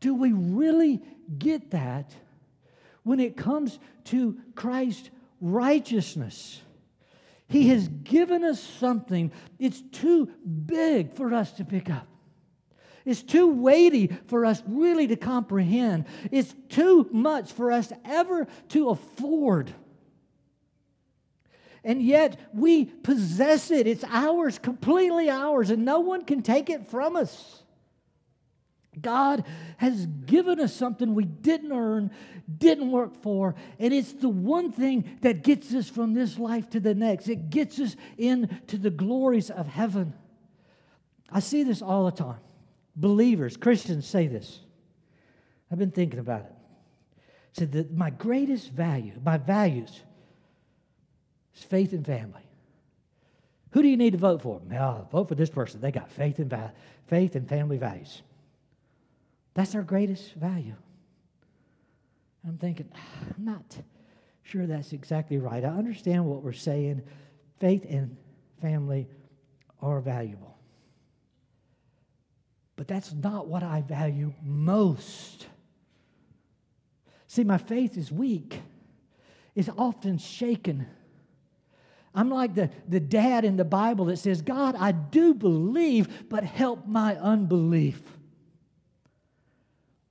Do 0.00 0.14
we 0.14 0.32
really 0.32 1.02
get 1.38 1.70
that 1.72 2.14
when 3.02 3.20
it 3.20 3.36
comes 3.36 3.78
to 4.04 4.38
Christ's 4.54 5.10
righteousness? 5.40 6.60
He 7.48 7.68
has 7.68 7.88
given 7.88 8.44
us 8.44 8.60
something, 8.60 9.30
it's 9.58 9.80
too 9.92 10.26
big 10.66 11.12
for 11.12 11.32
us 11.32 11.52
to 11.52 11.64
pick 11.64 11.90
up. 11.90 12.06
It's 13.04 13.22
too 13.22 13.46
weighty 13.46 14.08
for 14.26 14.44
us 14.44 14.62
really 14.66 15.06
to 15.06 15.16
comprehend. 15.16 16.06
It's 16.32 16.54
too 16.68 17.08
much 17.12 17.52
for 17.52 17.70
us 17.70 17.92
ever 18.04 18.48
to 18.70 18.88
afford 18.88 19.72
and 21.86 22.02
yet 22.02 22.50
we 22.52 22.84
possess 22.84 23.70
it. 23.70 23.86
It's 23.86 24.04
ours, 24.10 24.58
completely 24.58 25.30
ours, 25.30 25.70
and 25.70 25.84
no 25.84 26.00
one 26.00 26.24
can 26.24 26.42
take 26.42 26.68
it 26.68 26.88
from 26.88 27.14
us. 27.14 27.62
God 29.00 29.44
has 29.76 30.06
given 30.06 30.58
us 30.58 30.74
something 30.74 31.14
we 31.14 31.26
didn't 31.26 31.70
earn, 31.70 32.10
didn't 32.58 32.90
work 32.90 33.14
for, 33.22 33.54
and 33.78 33.94
it's 33.94 34.14
the 34.14 34.28
one 34.28 34.72
thing 34.72 35.18
that 35.20 35.44
gets 35.44 35.72
us 35.74 35.88
from 35.88 36.12
this 36.12 36.40
life 36.40 36.68
to 36.70 36.80
the 36.80 36.94
next. 36.94 37.28
It 37.28 37.50
gets 37.50 37.78
us 37.78 37.94
into 38.18 38.78
the 38.78 38.90
glories 38.90 39.50
of 39.50 39.68
heaven. 39.68 40.12
I 41.30 41.38
see 41.38 41.62
this 41.62 41.82
all 41.82 42.06
the 42.06 42.10
time. 42.10 42.40
Believers, 42.96 43.56
Christians 43.56 44.08
say 44.08 44.26
this. 44.26 44.58
I've 45.70 45.78
been 45.78 45.92
thinking 45.92 46.18
about 46.18 46.40
it. 46.40 46.52
Said 47.52 47.72
that 47.72 47.92
my 47.92 48.10
greatest 48.10 48.72
value, 48.72 49.12
my 49.24 49.36
values, 49.36 50.02
is 51.56 51.64
faith 51.64 51.92
and 51.92 52.04
family. 52.04 52.42
Who 53.72 53.82
do 53.82 53.88
you 53.88 53.96
need 53.96 54.12
to 54.12 54.18
vote 54.18 54.42
for? 54.42 54.60
Now, 54.68 55.06
vote 55.10 55.28
for 55.28 55.34
this 55.34 55.50
person. 55.50 55.80
They 55.80 55.90
got 55.90 56.10
faith 56.10 56.38
and 56.38 56.54
faith 57.08 57.34
and 57.34 57.48
family 57.48 57.78
values. 57.78 58.22
That's 59.54 59.74
our 59.74 59.82
greatest 59.82 60.34
value. 60.34 60.76
I'm 62.46 62.58
thinking, 62.58 62.88
I'm 62.94 63.44
not 63.44 63.76
sure 64.42 64.66
that's 64.66 64.92
exactly 64.92 65.38
right. 65.38 65.64
I 65.64 65.68
understand 65.68 66.24
what 66.24 66.42
we're 66.42 66.52
saying. 66.52 67.02
Faith 67.58 67.84
and 67.88 68.16
family 68.60 69.08
are 69.82 70.00
valuable. 70.00 70.56
But 72.76 72.86
that's 72.86 73.12
not 73.12 73.48
what 73.48 73.62
I 73.62 73.80
value 73.80 74.32
most. 74.42 75.46
See, 77.26 77.44
my 77.44 77.58
faith 77.58 77.96
is 77.96 78.12
weak, 78.12 78.60
it's 79.54 79.70
often 79.76 80.18
shaken. 80.18 80.86
I'm 82.16 82.30
like 82.30 82.54
the, 82.54 82.70
the 82.88 82.98
dad 82.98 83.44
in 83.44 83.58
the 83.58 83.64
Bible 83.64 84.06
that 84.06 84.16
says, 84.16 84.40
God, 84.40 84.74
I 84.78 84.92
do 84.92 85.34
believe, 85.34 86.28
but 86.30 86.44
help 86.44 86.86
my 86.86 87.14
unbelief. 87.16 88.00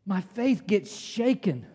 My 0.05 0.21
faith 0.21 0.67
gets 0.67 0.95
shaken. 0.95 1.65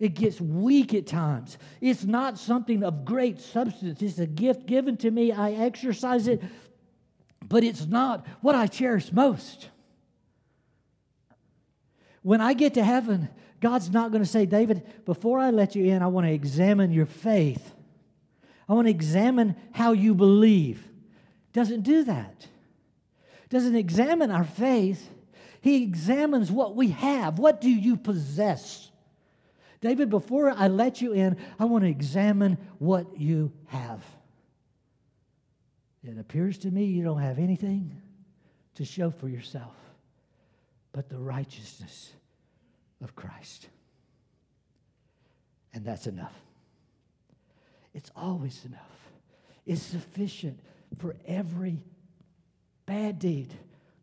It 0.00 0.14
gets 0.14 0.40
weak 0.40 0.94
at 0.94 1.06
times. 1.06 1.58
It's 1.82 2.04
not 2.04 2.38
something 2.38 2.82
of 2.82 3.04
great 3.04 3.38
substance. 3.38 4.00
It's 4.00 4.18
a 4.18 4.26
gift 4.26 4.64
given 4.64 4.96
to 4.98 5.10
me. 5.10 5.30
I 5.30 5.52
exercise 5.52 6.26
it, 6.26 6.42
but 7.46 7.62
it's 7.62 7.84
not 7.84 8.26
what 8.40 8.54
I 8.54 8.68
cherish 8.68 9.12
most. 9.12 9.68
When 12.22 12.40
I 12.40 12.54
get 12.54 12.74
to 12.74 12.84
heaven, 12.84 13.28
God's 13.60 13.90
not 13.90 14.10
going 14.10 14.22
to 14.22 14.28
say, 14.28 14.46
David, 14.46 14.82
before 15.04 15.38
I 15.38 15.50
let 15.50 15.76
you 15.76 15.84
in, 15.84 16.02
I 16.02 16.06
want 16.06 16.26
to 16.26 16.32
examine 16.32 16.92
your 16.92 17.06
faith. 17.06 17.74
I 18.68 18.74
want 18.74 18.86
to 18.86 18.90
examine 18.90 19.56
how 19.72 19.92
you 19.92 20.14
believe. 20.14 20.82
Doesn't 21.52 21.82
do 21.82 22.04
that. 22.04 22.46
Doesn't 23.48 23.76
examine 23.76 24.30
our 24.30 24.44
faith. 24.44 25.08
He 25.60 25.82
examines 25.82 26.50
what 26.50 26.74
we 26.74 26.88
have. 26.88 27.38
What 27.38 27.60
do 27.60 27.70
you 27.70 27.96
possess? 27.96 28.90
David, 29.80 30.10
before 30.10 30.50
I 30.50 30.68
let 30.68 31.00
you 31.00 31.12
in, 31.12 31.36
I 31.58 31.64
want 31.64 31.84
to 31.84 31.90
examine 31.90 32.58
what 32.78 33.18
you 33.18 33.52
have. 33.66 34.04
It 36.02 36.18
appears 36.18 36.58
to 36.58 36.70
me 36.70 36.84
you 36.84 37.04
don't 37.04 37.20
have 37.20 37.38
anything 37.38 38.00
to 38.76 38.84
show 38.84 39.10
for 39.10 39.28
yourself 39.28 39.74
but 40.96 41.10
the 41.10 41.18
righteousness 41.18 42.10
of 43.02 43.14
Christ. 43.14 43.68
And 45.74 45.84
that's 45.84 46.06
enough. 46.06 46.32
It's 47.96 48.10
always 48.14 48.62
enough. 48.66 49.10
It's 49.64 49.80
sufficient 49.80 50.60
for 50.98 51.16
every 51.26 51.82
bad 52.84 53.18
deed. 53.18 53.54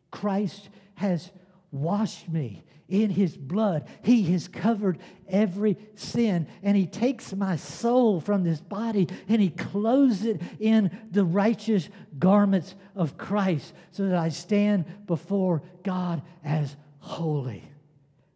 Christ 0.09 0.69
has 0.95 1.29
washed 1.71 2.27
me 2.27 2.63
in 2.89 3.11
his 3.11 3.37
blood. 3.37 3.87
He 4.01 4.23
has 4.31 4.47
covered 4.47 4.97
every 5.29 5.77
sin. 5.93 6.47
And 6.63 6.75
he 6.75 6.87
takes 6.87 7.35
my 7.35 7.55
soul 7.55 8.19
from 8.19 8.43
this 8.43 8.59
body 8.59 9.07
and 9.29 9.39
he 9.39 9.51
clothes 9.51 10.25
it 10.25 10.41
in 10.59 10.89
the 11.11 11.23
righteous 11.23 11.87
garments 12.17 12.73
of 12.95 13.15
Christ 13.15 13.73
so 13.91 14.07
that 14.07 14.17
I 14.17 14.29
stand 14.29 15.05
before 15.05 15.61
God 15.83 16.23
as 16.43 16.75
holy 16.97 17.63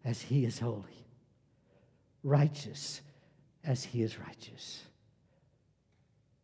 as 0.05 0.21
he 0.21 0.45
is 0.45 0.59
holy, 0.59 1.07
righteous 2.21 3.01
as 3.63 3.83
he 3.83 4.03
is 4.03 4.19
righteous. 4.19 4.83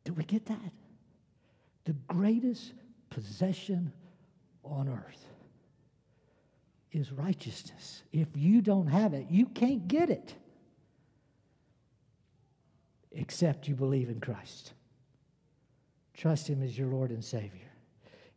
Do 0.03 0.13
we 0.13 0.23
get 0.23 0.45
that? 0.47 0.71
The 1.85 1.93
greatest 2.07 2.73
possession 3.09 3.91
on 4.63 4.87
earth 4.89 5.25
is 6.91 7.11
righteousness. 7.11 8.03
If 8.11 8.27
you 8.35 8.61
don't 8.61 8.87
have 8.87 9.13
it, 9.13 9.27
you 9.29 9.47
can't 9.47 9.87
get 9.87 10.09
it 10.09 10.35
except 13.11 13.67
you 13.67 13.75
believe 13.75 14.09
in 14.09 14.19
Christ. 14.19 14.73
Trust 16.13 16.47
Him 16.47 16.61
as 16.63 16.77
your 16.77 16.87
Lord 16.87 17.11
and 17.11 17.23
Savior. 17.23 17.71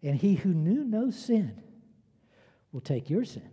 And 0.03 0.17
He 0.17 0.35
who 0.35 0.53
knew 0.53 0.85
no 0.85 1.11
sin 1.11 1.63
will 2.73 2.81
take 2.81 3.09
your 3.11 3.25
sin 3.25 3.49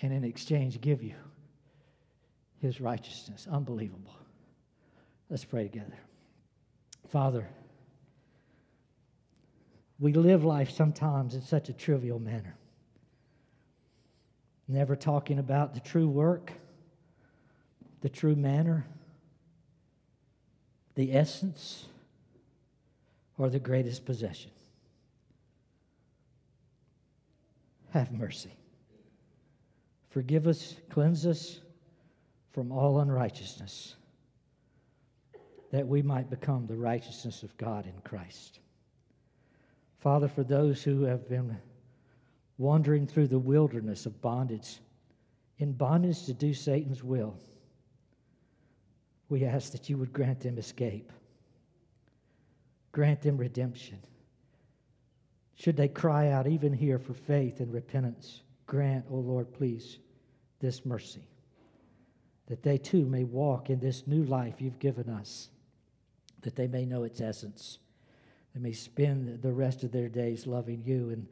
and 0.00 0.12
in 0.12 0.24
exchange 0.24 0.80
give 0.80 1.02
you 1.02 1.14
His 2.60 2.80
righteousness. 2.80 3.46
Unbelievable. 3.50 4.14
Let's 5.28 5.44
pray 5.44 5.64
together. 5.64 5.98
Father, 7.08 7.48
we 9.98 10.12
live 10.12 10.44
life 10.44 10.70
sometimes 10.70 11.34
in 11.34 11.42
such 11.42 11.68
a 11.68 11.72
trivial 11.72 12.18
manner. 12.18 12.56
Never 14.68 14.96
talking 14.96 15.38
about 15.38 15.74
the 15.74 15.80
true 15.80 16.08
work, 16.08 16.52
the 18.00 18.08
true 18.08 18.36
manner, 18.36 18.86
the 20.96 21.14
essence, 21.14 21.86
or 23.38 23.48
the 23.48 23.58
greatest 23.58 24.04
possession. 24.04 24.50
Have 27.90 28.12
mercy. 28.12 28.52
Forgive 30.10 30.46
us, 30.46 30.76
cleanse 30.90 31.26
us 31.26 31.60
from 32.52 32.72
all 32.72 33.00
unrighteousness, 33.00 33.96
that 35.76 35.86
we 35.86 36.00
might 36.00 36.30
become 36.30 36.66
the 36.66 36.74
righteousness 36.74 37.42
of 37.42 37.54
God 37.58 37.84
in 37.84 37.92
Christ. 38.02 38.60
Father, 39.98 40.26
for 40.26 40.42
those 40.42 40.82
who 40.82 41.02
have 41.02 41.28
been 41.28 41.54
wandering 42.56 43.06
through 43.06 43.26
the 43.26 43.38
wilderness 43.38 44.06
of 44.06 44.22
bondage, 44.22 44.78
in 45.58 45.72
bondage 45.72 46.24
to 46.24 46.32
do 46.32 46.54
Satan's 46.54 47.04
will, 47.04 47.36
we 49.28 49.44
ask 49.44 49.72
that 49.72 49.90
you 49.90 49.98
would 49.98 50.14
grant 50.14 50.40
them 50.40 50.56
escape, 50.56 51.12
grant 52.90 53.20
them 53.20 53.36
redemption. 53.36 53.98
Should 55.56 55.76
they 55.76 55.88
cry 55.88 56.30
out, 56.30 56.46
even 56.46 56.72
here, 56.72 56.98
for 56.98 57.12
faith 57.12 57.60
and 57.60 57.70
repentance, 57.70 58.40
grant, 58.66 59.04
O 59.10 59.16
oh 59.16 59.18
Lord, 59.18 59.52
please, 59.52 59.98
this 60.58 60.86
mercy, 60.86 61.28
that 62.46 62.62
they 62.62 62.78
too 62.78 63.04
may 63.04 63.24
walk 63.24 63.68
in 63.68 63.78
this 63.78 64.06
new 64.06 64.24
life 64.24 64.62
you've 64.62 64.78
given 64.78 65.10
us, 65.10 65.50
that 66.42 66.56
they 66.56 66.66
may 66.66 66.84
know 66.84 67.04
its 67.04 67.20
essence 67.20 67.78
they 68.56 68.62
may 68.62 68.72
spend 68.72 69.42
the 69.42 69.52
rest 69.52 69.84
of 69.84 69.92
their 69.92 70.08
days 70.08 70.46
loving 70.46 70.82
you 70.82 71.10
and 71.10 71.26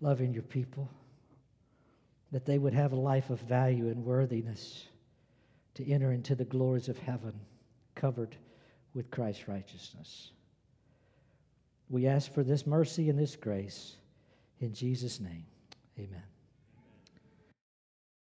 loving 0.00 0.32
your 0.32 0.44
people. 0.44 0.88
That 2.30 2.46
they 2.46 2.56
would 2.56 2.72
have 2.72 2.92
a 2.92 2.96
life 2.96 3.30
of 3.30 3.40
value 3.40 3.88
and 3.88 4.04
worthiness 4.04 4.86
to 5.74 5.90
enter 5.90 6.12
into 6.12 6.36
the 6.36 6.44
glories 6.44 6.88
of 6.88 6.96
heaven 6.96 7.32
covered 7.96 8.36
with 8.94 9.10
Christ's 9.10 9.48
righteousness. 9.48 10.30
We 11.90 12.06
ask 12.06 12.32
for 12.32 12.44
this 12.44 12.64
mercy 12.64 13.10
and 13.10 13.18
this 13.18 13.34
grace 13.34 13.96
in 14.60 14.72
Jesus' 14.72 15.18
name. 15.18 15.46
Amen. 15.98 16.22